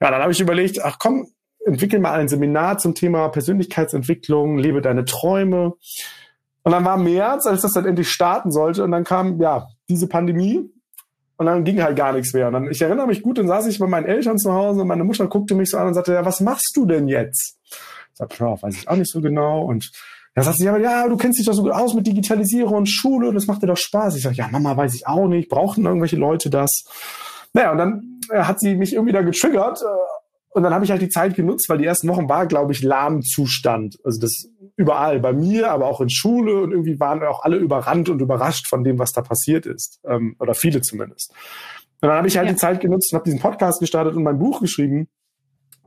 Ja, 0.00 0.10
dann 0.10 0.22
habe 0.22 0.32
ich 0.32 0.40
überlegt, 0.40 0.82
ach 0.82 0.98
komm, 1.00 1.26
entwickel 1.66 1.98
mal 1.98 2.18
ein 2.18 2.28
Seminar 2.28 2.78
zum 2.78 2.94
Thema 2.94 3.28
Persönlichkeitsentwicklung, 3.28 4.56
lebe 4.56 4.80
deine 4.80 5.04
Träume. 5.04 5.74
Und 6.62 6.72
dann 6.72 6.84
war 6.84 6.96
März, 6.96 7.46
als 7.46 7.62
das 7.62 7.72
dann 7.72 7.86
endlich 7.86 8.10
starten 8.10 8.52
sollte, 8.52 8.84
und 8.84 8.92
dann 8.92 9.04
kam 9.04 9.40
ja 9.40 9.66
diese 9.88 10.06
Pandemie 10.06 10.70
und 11.40 11.46
dann 11.46 11.64
ging 11.64 11.82
halt 11.82 11.96
gar 11.96 12.12
nichts 12.12 12.34
mehr. 12.34 12.48
Und 12.48 12.52
dann, 12.52 12.70
ich 12.70 12.82
erinnere 12.82 13.06
mich 13.06 13.22
gut, 13.22 13.38
dann 13.38 13.48
saß 13.48 13.66
ich 13.66 13.78
bei 13.78 13.86
meinen 13.86 14.04
Eltern 14.04 14.36
zu 14.36 14.52
Hause 14.52 14.82
und 14.82 14.88
meine 14.88 15.04
Mutter 15.04 15.26
guckte 15.26 15.54
mich 15.54 15.70
so 15.70 15.78
an 15.78 15.86
und 15.86 15.94
sagte, 15.94 16.12
ja, 16.12 16.22
was 16.22 16.42
machst 16.42 16.72
du 16.76 16.84
denn 16.84 17.08
jetzt? 17.08 17.56
Ich 17.64 18.18
sagte, 18.18 18.44
ja, 18.44 18.60
weiß 18.60 18.76
ich 18.76 18.86
auch 18.86 18.96
nicht 18.96 19.10
so 19.10 19.22
genau. 19.22 19.62
Und 19.62 19.90
da 20.34 20.42
sagt 20.42 20.58
sie, 20.58 20.66
ja, 20.66 20.76
ja, 20.76 21.08
du 21.08 21.16
kennst 21.16 21.38
dich 21.38 21.46
doch 21.46 21.54
so 21.54 21.62
gut 21.62 21.72
aus 21.72 21.94
mit 21.94 22.06
Digitalisierung 22.06 22.74
und 22.74 22.90
Schule, 22.90 23.32
das 23.32 23.46
macht 23.46 23.62
dir 23.62 23.68
doch 23.68 23.78
Spaß. 23.78 24.16
Ich 24.16 24.22
sage, 24.22 24.34
ja, 24.34 24.48
Mama, 24.48 24.76
weiß 24.76 24.94
ich 24.94 25.06
auch 25.06 25.28
nicht, 25.28 25.48
brauchen 25.48 25.86
irgendwelche 25.86 26.16
Leute 26.16 26.50
das? 26.50 26.84
Naja, 27.54 27.72
und 27.72 27.78
dann 27.78 28.20
äh, 28.30 28.42
hat 28.42 28.60
sie 28.60 28.74
mich 28.74 28.92
irgendwie 28.92 29.14
da 29.14 29.22
getriggert 29.22 29.80
äh, 29.80 30.19
und 30.52 30.64
dann 30.64 30.74
habe 30.74 30.84
ich 30.84 30.90
halt 30.90 31.00
die 31.00 31.08
Zeit 31.08 31.36
genutzt, 31.36 31.68
weil 31.68 31.78
die 31.78 31.84
ersten 31.84 32.08
Wochen 32.08 32.28
war, 32.28 32.46
glaube 32.46 32.72
ich, 32.72 32.82
Lahmzustand. 32.82 33.98
Also 34.04 34.20
das 34.20 34.46
überall, 34.76 35.20
bei 35.20 35.32
mir, 35.32 35.70
aber 35.70 35.86
auch 35.86 36.00
in 36.00 36.10
Schule 36.10 36.62
und 36.62 36.72
irgendwie 36.72 36.98
waren 36.98 37.22
auch 37.22 37.42
alle 37.44 37.56
überrannt 37.56 38.08
und 38.08 38.20
überrascht 38.20 38.66
von 38.66 38.82
dem, 38.82 38.98
was 38.98 39.12
da 39.12 39.22
passiert 39.22 39.64
ist. 39.66 40.00
Ähm, 40.04 40.34
oder 40.40 40.54
viele 40.54 40.80
zumindest. 40.80 41.32
Und 42.00 42.08
dann 42.08 42.16
habe 42.16 42.28
ich 42.28 42.36
halt 42.36 42.48
ja. 42.48 42.54
die 42.54 42.58
Zeit 42.58 42.80
genutzt 42.80 43.12
und 43.12 43.18
habe 43.18 43.24
diesen 43.24 43.40
Podcast 43.40 43.78
gestartet 43.78 44.16
und 44.16 44.24
mein 44.24 44.38
Buch 44.38 44.60
geschrieben. 44.60 45.08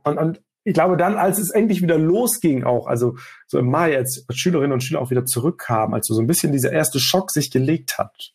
Und, 0.02 0.16
und 0.16 0.42
ich 0.62 0.72
glaube, 0.72 0.96
dann, 0.96 1.16
als 1.16 1.38
es 1.38 1.50
endlich 1.50 1.82
wieder 1.82 1.98
losging, 1.98 2.64
auch, 2.64 2.86
also 2.86 3.16
so 3.46 3.58
im 3.58 3.70
Mai, 3.70 3.96
als 3.96 4.24
Schülerinnen 4.32 4.72
und 4.72 4.82
Schüler 4.82 5.02
auch 5.02 5.10
wieder 5.10 5.26
zurückkamen, 5.26 5.94
als 5.94 6.06
so 6.06 6.18
ein 6.18 6.26
bisschen 6.26 6.52
dieser 6.52 6.72
erste 6.72 7.00
Schock 7.00 7.30
sich 7.32 7.50
gelegt 7.50 7.98
hat, 7.98 8.32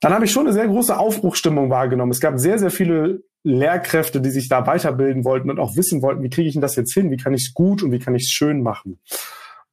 dann 0.00 0.12
habe 0.12 0.26
ich 0.26 0.32
schon 0.32 0.46
eine 0.46 0.52
sehr 0.52 0.66
große 0.66 0.98
Aufbruchstimmung 0.98 1.70
wahrgenommen. 1.70 2.10
Es 2.10 2.20
gab 2.20 2.38
sehr, 2.38 2.58
sehr 2.58 2.70
viele 2.70 3.22
Lehrkräfte, 3.42 4.20
die 4.20 4.30
sich 4.30 4.48
da 4.48 4.66
weiterbilden 4.66 5.24
wollten 5.24 5.50
und 5.50 5.58
auch 5.58 5.76
wissen 5.76 6.02
wollten, 6.02 6.22
wie 6.22 6.30
kriege 6.30 6.48
ich 6.48 6.54
denn 6.54 6.62
das 6.62 6.76
jetzt 6.76 6.92
hin, 6.92 7.10
wie 7.10 7.16
kann 7.16 7.34
ich 7.34 7.46
es 7.48 7.54
gut 7.54 7.82
und 7.82 7.92
wie 7.92 7.98
kann 7.98 8.14
ich 8.14 8.24
es 8.24 8.30
schön 8.30 8.62
machen. 8.62 9.00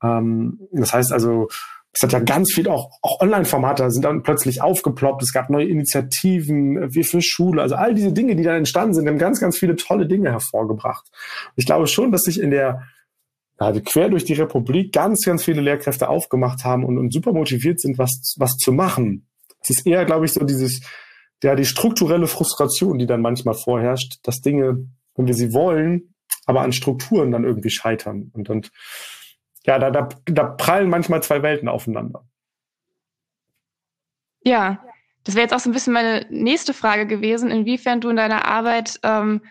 Ähm, 0.01 0.59
das 0.71 0.93
heißt 0.93 1.12
also, 1.12 1.50
es 1.93 2.03
hat 2.03 2.13
ja 2.13 2.19
ganz 2.19 2.53
viel 2.53 2.67
auch, 2.67 2.91
auch 3.01 3.21
Online-Formate 3.21 3.89
sind 3.89 4.05
dann 4.05 4.21
plötzlich 4.21 4.62
aufgeploppt. 4.62 5.24
Es 5.24 5.33
gab 5.33 5.50
neue 5.50 5.67
Initiativen, 5.67 6.93
wie 6.93 7.03
für 7.03 7.21
Schule. 7.24 7.62
Also 7.62 7.75
all 7.75 7.95
diese 7.95 8.13
Dinge, 8.13 8.36
die 8.36 8.43
dann 8.43 8.57
entstanden 8.57 8.93
sind, 8.93 9.07
haben 9.07 9.17
ganz, 9.17 9.39
ganz 9.39 9.57
viele 9.57 9.75
tolle 9.75 10.05
Dinge 10.05 10.31
hervorgebracht. 10.31 11.09
Ich 11.55 11.65
glaube 11.65 11.88
schon, 11.88 12.12
dass 12.12 12.21
sich 12.21 12.39
in 12.39 12.51
der, 12.51 12.83
also 13.57 13.81
quer 13.81 14.09
durch 14.09 14.25
die 14.25 14.33
Republik 14.33 14.93
ganz, 14.93 15.25
ganz 15.25 15.43
viele 15.43 15.62
Lehrkräfte 15.62 16.07
aufgemacht 16.07 16.63
haben 16.63 16.86
und, 16.86 17.00
und 17.00 17.12
super 17.12 17.33
motiviert 17.33 17.81
sind, 17.81 17.97
was, 17.97 18.36
was 18.38 18.57
zu 18.57 18.71
machen. 18.71 19.25
Es 19.63 19.71
ist 19.71 19.88
eher, 19.88 20.05
glaube 20.05 20.25
ich, 20.25 20.33
so 20.33 20.45
dieses, 20.45 20.81
ja, 21.44 21.56
die 21.56 21.65
strukturelle 21.65 22.27
Frustration, 22.27 22.98
die 22.98 23.06
dann 23.06 23.22
manchmal 23.22 23.53
vorherrscht, 23.53 24.20
dass 24.24 24.41
Dinge, 24.41 24.88
wenn 25.15 25.27
wir 25.27 25.34
sie 25.34 25.53
wollen, 25.53 26.13
aber 26.46 26.62
an 26.62 26.74
Strukturen 26.74 27.32
dann 27.32 27.44
irgendwie 27.44 27.70
scheitern. 27.70 28.32
Und, 28.34 28.50
und 28.50 28.72
ja, 29.65 29.77
da, 29.79 29.91
da, 29.91 30.10
da 30.25 30.44
prallen 30.44 30.89
manchmal 30.89 31.22
zwei 31.22 31.44
Welten 31.44 31.67
aufeinander. 31.67 32.25
Ja, 34.43 34.82
das 35.26 35.36
wäre 35.36 35.43
jetzt 35.43 35.54
auch 35.54 35.60
so 35.60 35.69
ein 35.69 35.73
bisschen 35.73 35.93
meine 35.93 36.26
nächste 36.30 36.73
Frage 36.73 37.06
gewesen, 37.06 37.52
inwiefern 37.52 38.00
du 38.00 38.10
in 38.10 38.15
deiner 38.15 38.45
Arbeit 38.45 39.00
ähm, 39.04 39.41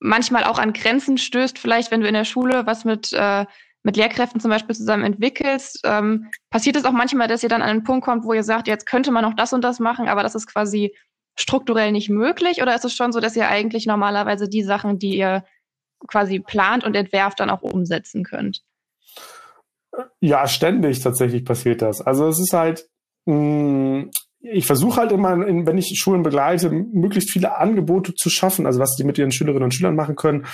manchmal 0.00 0.42
auch 0.44 0.58
an 0.58 0.72
Grenzen 0.72 1.18
stößt, 1.18 1.58
vielleicht 1.58 1.92
wenn 1.92 2.00
du 2.00 2.08
in 2.08 2.14
der 2.14 2.24
Schule 2.24 2.66
was 2.66 2.84
mit, 2.84 3.12
äh, 3.12 3.46
mit 3.84 3.96
Lehrkräften 3.96 4.40
zum 4.40 4.50
Beispiel 4.50 4.74
zusammen 4.74 5.04
entwickelst. 5.04 5.82
Ähm, 5.84 6.30
passiert 6.50 6.74
es 6.74 6.84
auch 6.84 6.92
manchmal, 6.92 7.28
dass 7.28 7.44
ihr 7.44 7.48
dann 7.48 7.62
an 7.62 7.70
einen 7.70 7.84
Punkt 7.84 8.04
kommt, 8.04 8.24
wo 8.24 8.32
ihr 8.32 8.42
sagt, 8.42 8.66
jetzt 8.66 8.86
könnte 8.86 9.12
man 9.12 9.22
noch 9.22 9.34
das 9.34 9.52
und 9.52 9.62
das 9.62 9.78
machen, 9.78 10.08
aber 10.08 10.24
das 10.24 10.34
ist 10.34 10.48
quasi 10.48 10.96
strukturell 11.36 11.92
nicht 11.92 12.10
möglich? 12.10 12.62
Oder 12.62 12.74
ist 12.74 12.84
es 12.84 12.94
schon 12.94 13.12
so, 13.12 13.20
dass 13.20 13.36
ihr 13.36 13.48
eigentlich 13.48 13.86
normalerweise 13.86 14.48
die 14.48 14.62
Sachen, 14.62 14.98
die 14.98 15.16
ihr 15.16 15.44
quasi 16.06 16.38
plant 16.40 16.84
und 16.84 16.94
entwerft, 16.94 17.40
dann 17.40 17.50
auch 17.50 17.62
umsetzen 17.62 18.24
könnt? 18.24 18.62
Ja, 20.20 20.46
ständig 20.48 21.00
tatsächlich 21.00 21.44
passiert 21.44 21.82
das. 21.82 22.00
Also 22.00 22.26
es 22.28 22.40
ist 22.40 22.52
halt, 22.52 22.88
mh, 23.26 23.34
mm, 23.34 24.10
ich 24.40 24.66
versuche 24.66 25.00
halt 25.00 25.12
immer, 25.12 25.38
wenn 25.38 25.78
ich 25.78 25.98
Schulen 25.98 26.22
begleite, 26.22 26.70
möglichst 26.70 27.30
viele 27.30 27.56
Angebote 27.56 28.14
zu 28.14 28.28
schaffen, 28.28 28.66
also 28.66 28.78
was 28.78 28.94
die 28.94 29.04
mit 29.04 29.16
ihren 29.16 29.32
Schülerinnen 29.32 29.64
und 29.64 29.74
Schülern 29.74 29.96
machen 29.96 30.16
können, 30.16 30.44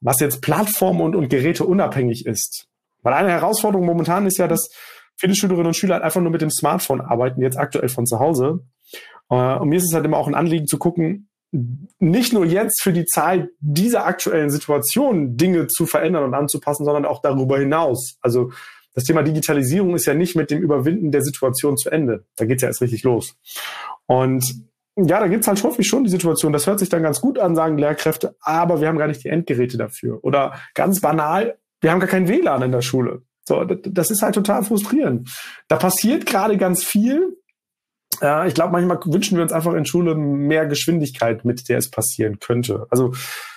was 0.00 0.20
jetzt 0.20 0.40
Plattform 0.40 1.02
und, 1.02 1.14
und 1.14 1.28
Geräte 1.28 1.64
unabhängig 1.64 2.24
ist. 2.24 2.66
Weil 3.02 3.12
eine 3.12 3.30
Herausforderung 3.30 3.84
momentan 3.84 4.26
ist 4.26 4.38
ja, 4.38 4.48
dass 4.48 4.70
viele 5.16 5.34
Schülerinnen 5.34 5.68
und 5.68 5.76
Schüler 5.76 5.94
halt 5.94 6.04
einfach 6.04 6.20
nur 6.20 6.30
mit 6.30 6.40
dem 6.40 6.50
Smartphone 6.50 7.02
arbeiten, 7.02 7.42
jetzt 7.42 7.58
aktuell 7.58 7.88
von 7.88 8.06
zu 8.06 8.18
Hause. 8.18 8.60
Äh, 9.30 9.56
und 9.56 9.68
mir 9.68 9.76
ist 9.76 9.84
es 9.84 9.94
halt 9.94 10.04
immer 10.04 10.18
auch 10.18 10.28
ein 10.28 10.34
Anliegen 10.34 10.66
zu 10.66 10.78
gucken, 10.78 11.28
nicht 11.98 12.32
nur 12.32 12.44
jetzt 12.44 12.82
für 12.82 12.92
die 12.92 13.06
Zeit 13.06 13.48
dieser 13.60 14.04
aktuellen 14.04 14.50
Situation 14.50 15.36
Dinge 15.36 15.68
zu 15.68 15.86
verändern 15.86 16.24
und 16.24 16.34
anzupassen, 16.34 16.84
sondern 16.84 17.04
auch 17.04 17.22
darüber 17.22 17.58
hinaus. 17.58 18.16
Also 18.20 18.50
das 18.94 19.04
Thema 19.04 19.22
Digitalisierung 19.22 19.94
ist 19.94 20.06
ja 20.06 20.14
nicht 20.14 20.36
mit 20.36 20.50
dem 20.50 20.60
Überwinden 20.60 21.12
der 21.12 21.22
Situation 21.22 21.76
zu 21.76 21.90
Ende. 21.90 22.24
Da 22.36 22.46
geht's 22.46 22.62
ja 22.62 22.68
erst 22.68 22.80
richtig 22.80 23.02
los. 23.04 23.36
Und 24.06 24.66
ja, 24.96 25.20
da 25.20 25.28
gibt's 25.28 25.46
halt 25.46 25.62
häufig 25.62 25.86
schon 25.86 26.04
die 26.04 26.10
Situation, 26.10 26.52
das 26.52 26.66
hört 26.66 26.78
sich 26.78 26.88
dann 26.88 27.02
ganz 27.02 27.20
gut 27.20 27.38
an, 27.38 27.54
sagen 27.54 27.76
Lehrkräfte, 27.76 28.34
aber 28.40 28.80
wir 28.80 28.88
haben 28.88 28.96
gar 28.96 29.08
nicht 29.08 29.22
die 29.22 29.28
Endgeräte 29.28 29.76
dafür. 29.76 30.24
Oder 30.24 30.54
ganz 30.74 31.00
banal, 31.00 31.58
wir 31.82 31.90
haben 31.90 32.00
gar 32.00 32.08
kein 32.08 32.28
WLAN 32.28 32.62
in 32.62 32.72
der 32.72 32.80
Schule. 32.80 33.22
So, 33.44 33.62
das 33.64 34.10
ist 34.10 34.22
halt 34.22 34.34
total 34.34 34.64
frustrierend. 34.64 35.30
Da 35.68 35.76
passiert 35.76 36.26
gerade 36.26 36.56
ganz 36.56 36.82
viel, 36.82 37.35
ja, 38.20 38.46
ich 38.46 38.54
glaube, 38.54 38.72
manchmal 38.72 38.98
wünschen 39.04 39.36
wir 39.36 39.42
uns 39.42 39.52
einfach 39.52 39.74
in 39.74 39.84
Schule 39.84 40.14
mehr 40.14 40.66
Geschwindigkeit, 40.66 41.44
mit 41.44 41.68
der 41.68 41.78
es 41.78 41.90
passieren 41.90 42.38
könnte. 42.38 42.86
Also 42.90 43.12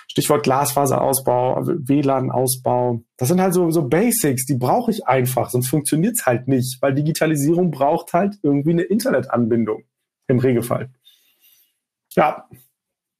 Stichwort 0.08 0.42
Glasfaserausbau, 0.42 1.62
WLAN-Ausbau. 1.64 3.02
Das 3.16 3.28
sind 3.28 3.40
halt 3.40 3.54
so, 3.54 3.70
so 3.70 3.88
Basics, 3.88 4.44
die 4.44 4.56
brauche 4.56 4.90
ich 4.90 5.06
einfach, 5.06 5.50
sonst 5.50 5.68
funktioniert's 5.68 6.26
halt 6.26 6.48
nicht, 6.48 6.82
weil 6.82 6.94
Digitalisierung 6.94 7.70
braucht 7.70 8.12
halt 8.12 8.34
irgendwie 8.42 8.72
eine 8.72 8.82
Internetanbindung 8.82 9.84
im 10.26 10.38
Regelfall. 10.40 10.90
Ja. 12.16 12.48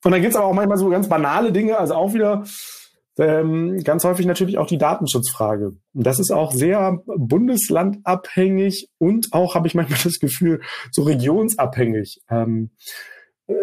Und 0.02 0.10
dann 0.10 0.20
gibt's 0.20 0.36
aber 0.36 0.46
auch 0.46 0.54
manchmal 0.54 0.78
so 0.78 0.88
ganz 0.88 1.08
banale 1.08 1.52
Dinge, 1.52 1.78
also 1.78 1.94
auch 1.94 2.12
wieder 2.12 2.44
ähm, 3.18 3.82
ganz 3.84 4.04
häufig 4.04 4.26
natürlich 4.26 4.58
auch 4.58 4.66
die 4.66 4.78
Datenschutzfrage. 4.78 5.72
Das 5.92 6.18
ist 6.18 6.30
auch 6.30 6.52
sehr 6.52 7.02
bundeslandabhängig 7.06 8.88
und 8.98 9.28
auch, 9.32 9.54
habe 9.54 9.66
ich 9.66 9.74
manchmal 9.74 10.00
das 10.04 10.18
Gefühl, 10.20 10.60
so 10.90 11.02
regionsabhängig. 11.02 12.20
Ähm, 12.30 12.70
äh, 13.48 13.54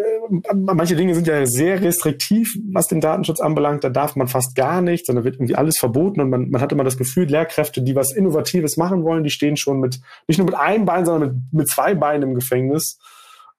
manche 0.54 0.96
Dinge 0.96 1.14
sind 1.14 1.26
ja 1.26 1.46
sehr 1.46 1.80
restriktiv, 1.80 2.54
was 2.72 2.86
den 2.86 3.00
Datenschutz 3.00 3.40
anbelangt. 3.40 3.84
Da 3.84 3.88
darf 3.88 4.16
man 4.16 4.28
fast 4.28 4.54
gar 4.54 4.82
nichts, 4.82 5.06
sondern 5.06 5.24
wird 5.24 5.36
irgendwie 5.36 5.56
alles 5.56 5.78
verboten 5.78 6.20
und 6.20 6.30
man, 6.30 6.50
man 6.50 6.60
hat 6.60 6.72
immer 6.72 6.84
das 6.84 6.98
Gefühl, 6.98 7.26
Lehrkräfte, 7.26 7.82
die 7.82 7.96
was 7.96 8.12
Innovatives 8.14 8.76
machen 8.76 9.02
wollen, 9.04 9.24
die 9.24 9.30
stehen 9.30 9.56
schon 9.56 9.80
mit, 9.80 10.00
nicht 10.26 10.38
nur 10.38 10.46
mit 10.46 10.56
einem 10.56 10.84
Bein, 10.84 11.06
sondern 11.06 11.30
mit, 11.30 11.52
mit 11.52 11.68
zwei 11.68 11.94
Beinen 11.94 12.30
im 12.30 12.34
Gefängnis. 12.34 12.98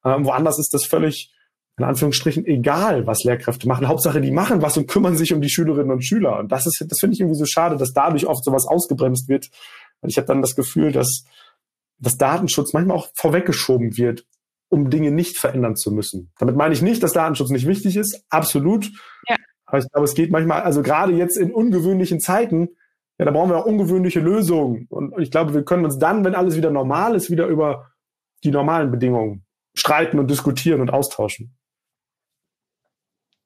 Ähm, 0.05 0.25
woanders 0.25 0.59
ist 0.59 0.73
das 0.73 0.85
völlig 0.85 1.33
in 1.79 1.85
Anführungsstrichen 1.85 2.45
egal, 2.45 3.07
was 3.07 3.23
Lehrkräfte 3.23 3.67
machen. 3.67 3.87
Hauptsache, 3.87 4.21
die 4.21 4.31
machen 4.31 4.61
was 4.61 4.77
und 4.77 4.87
kümmern 4.87 5.15
sich 5.15 5.33
um 5.33 5.41
die 5.41 5.49
Schülerinnen 5.49 5.91
und 5.91 6.05
Schüler. 6.05 6.37
Und 6.39 6.51
das 6.51 6.67
ist, 6.67 6.85
das 6.87 6.99
finde 6.99 7.15
ich 7.15 7.21
irgendwie 7.21 7.39
so 7.39 7.45
schade, 7.45 7.77
dass 7.77 7.93
dadurch 7.93 8.27
oft 8.27 8.43
sowas 8.43 8.67
ausgebremst 8.67 9.27
wird. 9.27 9.49
Weil 10.01 10.11
ich 10.11 10.17
habe 10.17 10.27
dann 10.27 10.41
das 10.41 10.55
Gefühl, 10.55 10.91
dass 10.91 11.23
dass 11.99 12.17
Datenschutz 12.17 12.73
manchmal 12.73 12.97
auch 12.97 13.09
vorweggeschoben 13.13 13.97
wird, 13.97 14.25
um 14.69 14.89
Dinge 14.89 15.11
nicht 15.11 15.37
verändern 15.37 15.75
zu 15.75 15.91
müssen. 15.91 16.31
Damit 16.39 16.55
meine 16.55 16.73
ich 16.73 16.81
nicht, 16.81 17.03
dass 17.03 17.13
Datenschutz 17.13 17.49
nicht 17.49 17.67
wichtig 17.67 17.97
ist. 17.97 18.23
Absolut. 18.29 18.89
Ja. 19.27 19.35
Aber 19.65 19.79
ich 19.79 19.91
glaube, 19.91 20.05
es 20.05 20.15
geht 20.15 20.31
manchmal, 20.31 20.61
also 20.61 20.81
gerade 20.81 21.13
jetzt 21.13 21.37
in 21.37 21.53
ungewöhnlichen 21.53 22.19
Zeiten, 22.19 22.69
ja, 23.17 23.25
da 23.25 23.31
brauchen 23.31 23.49
wir 23.49 23.57
auch 23.57 23.65
ungewöhnliche 23.65 24.21
Lösungen. 24.21 24.87
Und 24.89 25.19
ich 25.19 25.29
glaube, 25.29 25.53
wir 25.53 25.63
können 25.63 25.85
uns 25.85 25.99
dann, 25.99 26.23
wenn 26.23 26.35
alles 26.35 26.55
wieder 26.55 26.71
normal 26.71 27.15
ist, 27.15 27.29
wieder 27.29 27.47
über 27.47 27.91
die 28.43 28.51
normalen 28.51 28.91
Bedingungen 28.91 29.45
streiten 29.75 30.19
und 30.19 30.29
diskutieren 30.29 30.81
und 30.81 30.91
austauschen. 30.91 31.55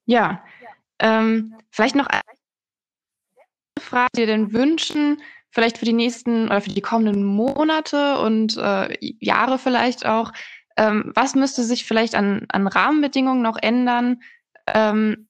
Ja, 0.05 0.43
ähm, 0.99 1.55
vielleicht 1.71 1.95
noch 1.95 2.07
eine 2.07 2.21
Frage, 3.79 4.09
die 4.15 4.21
dir 4.21 4.27
denn 4.27 4.53
wünschen, 4.53 5.21
vielleicht 5.49 5.77
für 5.77 5.85
die 5.85 5.93
nächsten 5.93 6.47
oder 6.47 6.61
für 6.61 6.69
die 6.69 6.81
kommenden 6.81 7.23
Monate 7.23 8.19
und 8.19 8.57
äh, 8.57 8.97
Jahre 9.19 9.57
vielleicht 9.59 10.05
auch, 10.05 10.31
Ähm, 10.75 11.11
was 11.13 11.35
müsste 11.35 11.63
sich 11.63 11.85
vielleicht 11.85 12.15
an, 12.15 12.47
an 12.49 12.65
Rahmenbedingungen 12.67 13.43
noch 13.43 13.57
ändern, 13.61 14.23
ähm, 14.67 15.27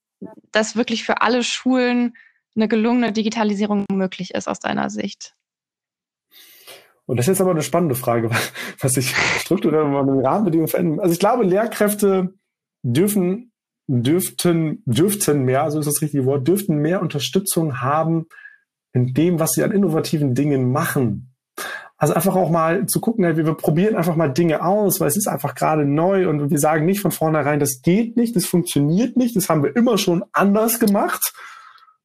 dass 0.54 0.76
wirklich 0.78 1.04
für 1.04 1.22
alle 1.22 1.44
Schulen 1.44 2.16
eine 2.56 2.68
gelungene 2.68 3.12
Digitalisierung 3.12 3.86
möglich 3.92 4.34
ist 4.34 4.48
aus 4.48 4.60
deiner 4.60 4.90
Sicht? 4.90 5.36
Und 7.06 7.18
das 7.18 7.26
ist 7.26 7.34
jetzt 7.34 7.42
aber 7.42 7.52
eine 7.52 7.62
spannende 7.62 7.96
Frage, 7.96 8.30
was 8.80 8.94
sich 8.94 9.14
strukturell 9.40 9.86
mal 9.86 10.06
mit 10.06 10.16
den 10.16 10.26
Rahmenbedingungen 10.26 10.70
verändern. 10.70 11.00
Also 11.02 11.14
ich 11.14 11.20
glaube, 11.20 11.44
Lehrkräfte 11.44 12.34
dürfen, 12.84 13.52
dürften, 13.88 14.82
dürften 14.86 15.44
mehr, 15.44 15.70
so 15.72 15.80
ist 15.80 15.88
das 15.88 16.02
richtige 16.02 16.26
Wort, 16.26 16.48
dürften 16.48 16.78
mehr 16.78 17.02
Unterstützung 17.02 17.82
haben 17.82 18.28
in 18.94 19.14
dem, 19.14 19.40
was 19.40 19.52
sie 19.52 19.64
an 19.64 19.72
innovativen 19.72 20.36
Dingen 20.36 20.72
machen. 20.72 21.34
Also 21.98 22.14
einfach 22.14 22.36
auch 22.36 22.50
mal 22.50 22.86
zu 22.86 23.00
gucken, 23.00 23.24
wir, 23.24 23.46
wir 23.46 23.54
probieren 23.54 23.96
einfach 23.96 24.16
mal 24.16 24.28
Dinge 24.28 24.64
aus, 24.64 25.00
weil 25.00 25.08
es 25.08 25.18
ist 25.18 25.28
einfach 25.28 25.56
gerade 25.56 25.86
neu 25.86 26.28
und 26.28 26.50
wir 26.50 26.60
sagen 26.60 26.86
nicht 26.86 27.00
von 27.00 27.12
vornherein, 27.12 27.60
das 27.60 27.82
geht 27.82 28.18
nicht, 28.18 28.36
das 28.36 28.46
funktioniert 28.46 29.16
nicht, 29.16 29.36
das 29.36 29.50
haben 29.50 29.64
wir 29.64 29.76
immer 29.76 29.98
schon 29.98 30.24
anders 30.34 30.80
gemacht, 30.80 31.34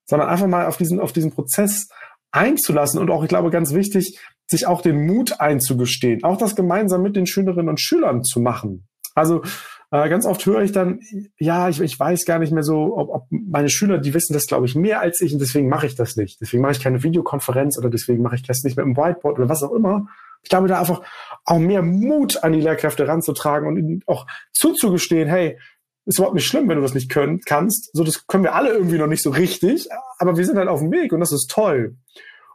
sondern 0.07 0.29
einfach 0.29 0.47
mal 0.47 0.67
auf 0.67 0.77
diesen, 0.77 1.01
auf 1.01 1.13
diesen 1.13 1.33
Prozess 1.33 1.89
einzulassen 2.31 3.01
und 3.01 3.11
auch, 3.11 3.23
ich 3.23 3.29
glaube, 3.29 3.51
ganz 3.51 3.75
wichtig, 3.75 4.19
sich 4.47 4.67
auch 4.67 4.83
den 4.83 5.07
Mut 5.07 5.41
einzugestehen, 5.41 6.25
auch 6.25 6.39
das 6.39 6.57
gemeinsam 6.57 7.03
mit 7.03 7.17
den 7.17 7.27
Schülerinnen 7.27 7.69
und 7.69 7.81
Schülern 7.81 8.25
zu 8.25 8.41
machen. 8.41 8.87
Also 9.15 9.43
äh, 9.91 10.09
ganz 10.09 10.27
oft 10.27 10.45
höre 10.45 10.63
ich 10.63 10.73
dann, 10.73 11.01
ja, 11.39 11.69
ich, 11.69 11.81
ich 11.81 11.99
weiß 11.99 12.27
gar 12.27 12.39
nicht 12.39 12.53
mehr 12.53 12.63
so, 12.63 12.97
ob, 12.97 13.09
ob 13.09 13.27
meine 13.31 13.71
Schüler, 13.71 13.99
die 13.99 14.13
wissen 14.13 14.35
das, 14.35 14.47
glaube 14.47 14.67
ich, 14.67 14.75
mehr 14.75 15.01
als 15.01 15.21
ich 15.21 15.33
und 15.33 15.41
deswegen 15.41 15.69
mache 15.69 15.87
ich 15.87 15.95
das 15.95 16.17
nicht. 16.17 16.41
Deswegen 16.41 16.63
mache 16.63 16.73
ich 16.73 16.81
keine 16.81 17.03
Videokonferenz 17.03 17.79
oder 17.79 17.89
deswegen 17.89 18.23
mache 18.23 18.37
ich 18.37 18.43
das 18.43 18.63
nicht 18.65 18.77
mit 18.77 18.85
dem 18.85 18.97
Whiteboard 18.97 19.39
oder 19.39 19.49
was 19.49 19.63
auch 19.63 19.73
immer. 19.73 20.07
Ich 20.43 20.51
glaube, 20.51 20.69
da 20.69 20.79
einfach 20.79 21.03
auch 21.45 21.59
mehr 21.59 21.83
Mut 21.83 22.43
an 22.45 22.53
die 22.53 22.61
Lehrkräfte 22.61 23.09
ranzutragen 23.09 23.67
und 23.67 23.77
ihnen 23.77 24.03
auch 24.07 24.27
zuzugestehen, 24.53 25.29
hey, 25.29 25.59
ist 26.05 26.19
überhaupt 26.19 26.37
nicht 26.37 26.47
schlimm, 26.47 26.69
wenn 26.69 26.77
du 26.77 26.83
das 26.83 26.95
nicht 26.95 27.11
können, 27.11 27.41
kannst. 27.45 27.91
So, 27.93 28.05
das 28.05 28.27
können 28.27 28.45
wir 28.45 28.55
alle 28.55 28.71
irgendwie 28.71 28.99
noch 28.99 29.07
nicht 29.07 29.23
so 29.23 29.31
richtig, 29.31 29.89
aber 30.19 30.37
wir 30.37 30.47
sind 30.47 30.57
halt 30.57 30.69
auf 30.69 30.81
dem 30.81 30.91
Weg 30.91 31.13
und 31.13 31.21
das 31.21 31.33
ist 31.33 31.51
toll. 31.51 31.97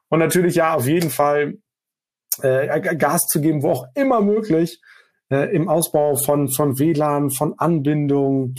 Und 0.09 0.19
natürlich, 0.19 0.55
ja, 0.55 0.73
auf 0.73 0.87
jeden 0.87 1.09
Fall 1.09 1.57
äh, 2.41 2.95
Gas 2.95 3.27
zu 3.27 3.41
geben, 3.41 3.61
wo 3.61 3.71
auch 3.71 3.85
immer 3.95 4.21
möglich, 4.21 4.81
äh, 5.33 5.45
im 5.45 5.67
Ausbau 5.67 6.15
von, 6.15 6.47
von 6.47 6.77
WLAN, 6.77 7.31
von 7.31 7.55
Anbindung. 7.57 8.53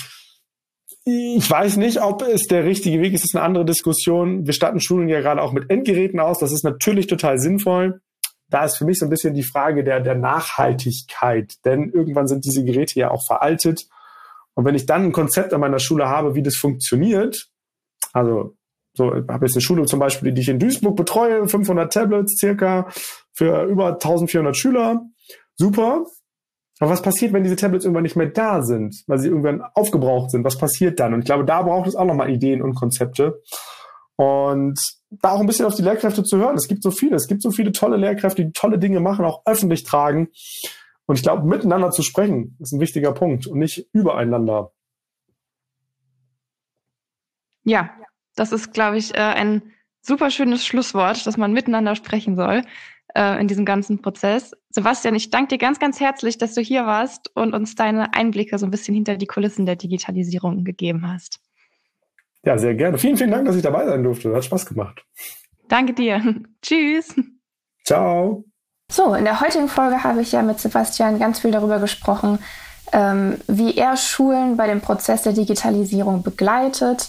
Ich 1.04 1.48
weiß 1.48 1.76
nicht, 1.76 2.02
ob 2.02 2.22
es 2.22 2.46
der 2.48 2.64
richtige 2.64 3.00
Weg 3.00 3.12
ist. 3.12 3.22
Das 3.22 3.30
ist 3.30 3.36
eine 3.36 3.44
andere 3.44 3.64
Diskussion. 3.64 4.46
Wir 4.46 4.54
statten 4.54 4.80
Schulen 4.80 5.08
ja 5.08 5.20
gerade 5.20 5.42
auch 5.42 5.52
mit 5.52 5.70
Endgeräten 5.70 6.18
aus. 6.18 6.38
Das 6.38 6.52
ist 6.52 6.64
natürlich 6.64 7.06
total 7.06 7.38
sinnvoll. 7.38 8.00
Da 8.48 8.64
ist 8.64 8.76
für 8.76 8.84
mich 8.84 8.98
so 8.98 9.06
ein 9.06 9.10
bisschen 9.10 9.34
die 9.34 9.42
Frage 9.42 9.84
der, 9.84 10.00
der 10.00 10.14
Nachhaltigkeit. 10.14 11.54
Denn 11.64 11.90
irgendwann 11.90 12.26
sind 12.26 12.44
diese 12.44 12.64
Geräte 12.64 12.98
ja 12.98 13.10
auch 13.10 13.24
veraltet. 13.26 13.86
Und 14.54 14.64
wenn 14.64 14.74
ich 14.74 14.86
dann 14.86 15.04
ein 15.04 15.12
Konzept 15.12 15.52
an 15.52 15.60
meiner 15.60 15.78
Schule 15.78 16.08
habe, 16.08 16.34
wie 16.34 16.42
das 16.42 16.56
funktioniert, 16.56 17.50
also 18.12 18.56
so, 18.96 19.14
ich 19.14 19.28
habe 19.28 19.46
jetzt 19.46 19.56
eine 19.56 19.62
Schule 19.62 19.84
zum 19.86 19.98
Beispiel, 19.98 20.32
die 20.32 20.42
ich 20.42 20.48
in 20.48 20.60
Duisburg 20.60 20.96
betreue, 20.96 21.48
500 21.48 21.92
Tablets 21.92 22.38
circa 22.38 22.88
für 23.32 23.64
über 23.64 23.94
1400 23.94 24.56
Schüler. 24.56 25.02
Super. 25.56 26.06
Aber 26.80 26.90
was 26.90 27.02
passiert, 27.02 27.32
wenn 27.32 27.44
diese 27.44 27.56
Tablets 27.56 27.84
irgendwann 27.84 28.02
nicht 28.02 28.16
mehr 28.16 28.28
da 28.28 28.62
sind, 28.62 29.04
weil 29.06 29.18
sie 29.18 29.28
irgendwann 29.28 29.62
aufgebraucht 29.74 30.30
sind? 30.30 30.44
Was 30.44 30.58
passiert 30.58 30.98
dann? 30.98 31.14
Und 31.14 31.20
ich 31.20 31.26
glaube, 31.26 31.44
da 31.44 31.62
braucht 31.62 31.86
es 31.86 31.94
auch 31.94 32.04
nochmal 32.04 32.30
Ideen 32.30 32.62
und 32.62 32.74
Konzepte. 32.74 33.40
Und 34.16 34.80
da 35.10 35.32
auch 35.32 35.40
ein 35.40 35.46
bisschen 35.46 35.66
auf 35.66 35.76
die 35.76 35.82
Lehrkräfte 35.82 36.24
zu 36.24 36.38
hören. 36.38 36.56
Es 36.56 36.68
gibt 36.68 36.82
so 36.82 36.90
viele, 36.90 37.16
es 37.16 37.28
gibt 37.28 37.42
so 37.42 37.50
viele 37.50 37.72
tolle 37.72 37.96
Lehrkräfte, 37.96 38.44
die 38.44 38.52
tolle 38.52 38.78
Dinge 38.78 39.00
machen, 39.00 39.24
auch 39.24 39.42
öffentlich 39.46 39.84
tragen. 39.84 40.28
Und 41.06 41.16
ich 41.16 41.22
glaube, 41.22 41.46
miteinander 41.46 41.90
zu 41.90 42.02
sprechen, 42.02 42.56
ist 42.60 42.72
ein 42.72 42.80
wichtiger 42.80 43.12
Punkt 43.12 43.46
und 43.46 43.58
nicht 43.58 43.88
übereinander. 43.92 44.72
Ja, 47.62 47.90
das 48.34 48.52
ist, 48.52 48.72
glaube 48.72 48.98
ich, 48.98 49.14
äh, 49.14 49.20
ein 49.20 49.62
super 50.00 50.30
schönes 50.30 50.66
Schlusswort, 50.66 51.26
dass 51.26 51.36
man 51.36 51.52
miteinander 51.52 51.94
sprechen 51.94 52.36
soll 52.36 52.62
äh, 53.14 53.40
in 53.40 53.48
diesem 53.48 53.64
ganzen 53.64 54.02
Prozess. 54.02 54.52
Sebastian, 54.70 55.14
ich 55.14 55.30
danke 55.30 55.48
dir 55.48 55.58
ganz, 55.58 55.78
ganz 55.78 56.00
herzlich, 56.00 56.38
dass 56.38 56.54
du 56.54 56.60
hier 56.60 56.86
warst 56.86 57.30
und 57.34 57.54
uns 57.54 57.74
deine 57.74 58.14
Einblicke 58.14 58.58
so 58.58 58.66
ein 58.66 58.70
bisschen 58.70 58.94
hinter 58.94 59.16
die 59.16 59.26
Kulissen 59.26 59.66
der 59.66 59.76
Digitalisierung 59.76 60.64
gegeben 60.64 61.10
hast. 61.10 61.40
Ja, 62.44 62.58
sehr 62.58 62.74
gerne. 62.74 62.98
Vielen, 62.98 63.16
vielen 63.16 63.30
Dank, 63.30 63.46
dass 63.46 63.56
ich 63.56 63.62
dabei 63.62 63.86
sein 63.86 64.02
durfte. 64.02 64.34
Hat 64.34 64.44
Spaß 64.44 64.66
gemacht. 64.66 65.04
Danke 65.68 65.94
dir. 65.94 66.22
Tschüss. 66.62 67.14
Ciao. 67.84 68.44
So, 68.90 69.14
in 69.14 69.24
der 69.24 69.40
heutigen 69.40 69.68
Folge 69.68 70.04
habe 70.04 70.20
ich 70.20 70.32
ja 70.32 70.42
mit 70.42 70.60
Sebastian 70.60 71.18
ganz 71.18 71.40
viel 71.40 71.50
darüber 71.50 71.78
gesprochen, 71.78 72.38
ähm, 72.92 73.38
wie 73.48 73.76
er 73.76 73.96
Schulen 73.96 74.56
bei 74.56 74.66
dem 74.66 74.80
Prozess 74.80 75.22
der 75.22 75.32
Digitalisierung 75.32 76.22
begleitet, 76.22 77.08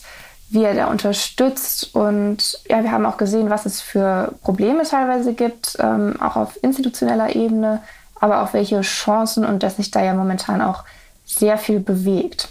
wie 0.56 0.64
er 0.64 0.74
da 0.74 0.88
unterstützt. 0.88 1.94
Und 1.94 2.60
ja, 2.68 2.82
wir 2.82 2.92
haben 2.92 3.06
auch 3.06 3.18
gesehen, 3.18 3.52
was 3.52 3.68
es 3.68 3.82
für 3.82 4.34
Probleme 4.42 4.84
teilweise 4.84 5.34
gibt, 5.34 5.78
ähm, 5.80 6.20
auch 6.20 6.36
auf 6.36 6.58
institutioneller 6.64 7.36
Ebene, 7.36 7.82
aber 8.20 8.42
auch 8.42 8.54
welche 8.54 8.82
Chancen 8.82 9.46
und 9.46 9.62
dass 9.62 9.76
sich 9.76 9.92
da 9.92 10.04
ja 10.04 10.16
momentan 10.16 10.62
auch 10.62 10.84
sehr 11.26 11.58
viel 11.58 11.80
bewegt. 11.80 12.50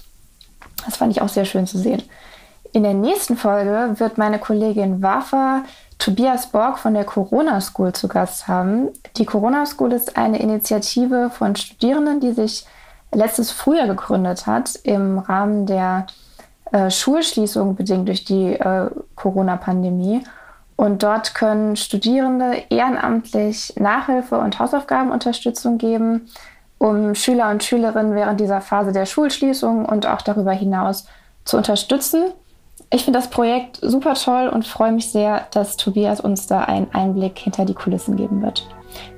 Das 0.85 0.97
fand 0.97 1.11
ich 1.11 1.23
auch 1.23 1.29
sehr 1.29 1.47
schön 1.47 1.67
zu 1.67 1.79
sehen. 1.79 2.03
In 2.73 2.83
der 2.83 2.95
nächsten 2.95 3.37
Folge 3.37 3.95
wird 3.99 4.19
meine 4.19 4.39
Kollegin 4.39 5.03
Wafa 5.03 5.63
Tobias 5.99 6.49
Borg 6.49 6.79
von 6.79 6.93
der 6.93 7.05
Corona 7.05 7.61
School 7.61 7.93
zu 7.93 8.09
Gast 8.09 8.49
haben. 8.49 8.89
Die 9.17 9.25
Corona 9.25 9.65
School 9.65 9.93
ist 9.93 10.17
eine 10.17 10.41
Initiative 10.41 11.31
von 11.31 11.57
Studierenden, 11.57 12.21
die 12.21 12.33
sich 12.33 12.67
letztes 13.13 13.53
Frühjahr 13.53 13.87
gegründet 13.87 14.47
hat 14.47 14.75
im 14.83 15.21
Rahmen 15.21 15.67
der 15.67 16.07
äh, 16.75 16.91
Schulschließung 16.91 17.77
bedingt 17.77 18.09
durch 18.09 18.25
die 18.25 18.55
äh, 18.55 18.91
Corona-Pandemie. 19.15 20.25
Und 20.75 21.05
dort 21.05 21.37
können 21.37 21.77
Studierende 21.77 22.65
ehrenamtlich 22.69 23.75
Nachhilfe 23.79 24.39
und 24.39 24.59
Hausaufgabenunterstützung 24.59 25.79
geben, 25.79 26.27
um 26.79 27.15
Schüler 27.15 27.51
und 27.51 27.63
Schülerinnen 27.63 28.17
während 28.17 28.41
dieser 28.41 28.61
Phase 28.61 28.91
der 28.91 29.07
Schulschließung 29.07 29.85
und 29.85 30.07
auch 30.07 30.21
darüber 30.21 30.51
hinaus 30.51 31.07
zu 31.45 31.57
unterstützen. 31.57 32.33
Ich 32.91 33.05
finde 33.05 33.21
das 33.21 33.31
Projekt 33.31 33.79
super 33.81 34.15
toll 34.15 34.49
und 34.49 34.67
freue 34.67 34.91
mich 34.91 35.13
sehr, 35.13 35.47
dass 35.53 35.77
Tobias 35.77 36.21
uns 36.21 36.49
da 36.49 36.63
einen 36.63 36.93
Einblick 36.93 37.39
hinter 37.39 37.65
die 37.65 37.75
Kulissen 37.75 38.17
geben 38.17 38.43
wird. 38.43 38.67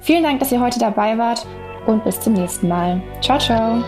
Vielen 0.01 0.25
Dank, 0.25 0.40
dass 0.40 0.53
ihr 0.53 0.61
heute 0.61 0.79
dabei 0.79 1.16
wart 1.16 1.47
und 1.87 2.05
bis 2.05 2.21
zum 2.21 2.35
nächsten 2.35 2.69
Mal. 2.69 3.03
Ciao, 3.23 3.38
ciao. 3.38 3.83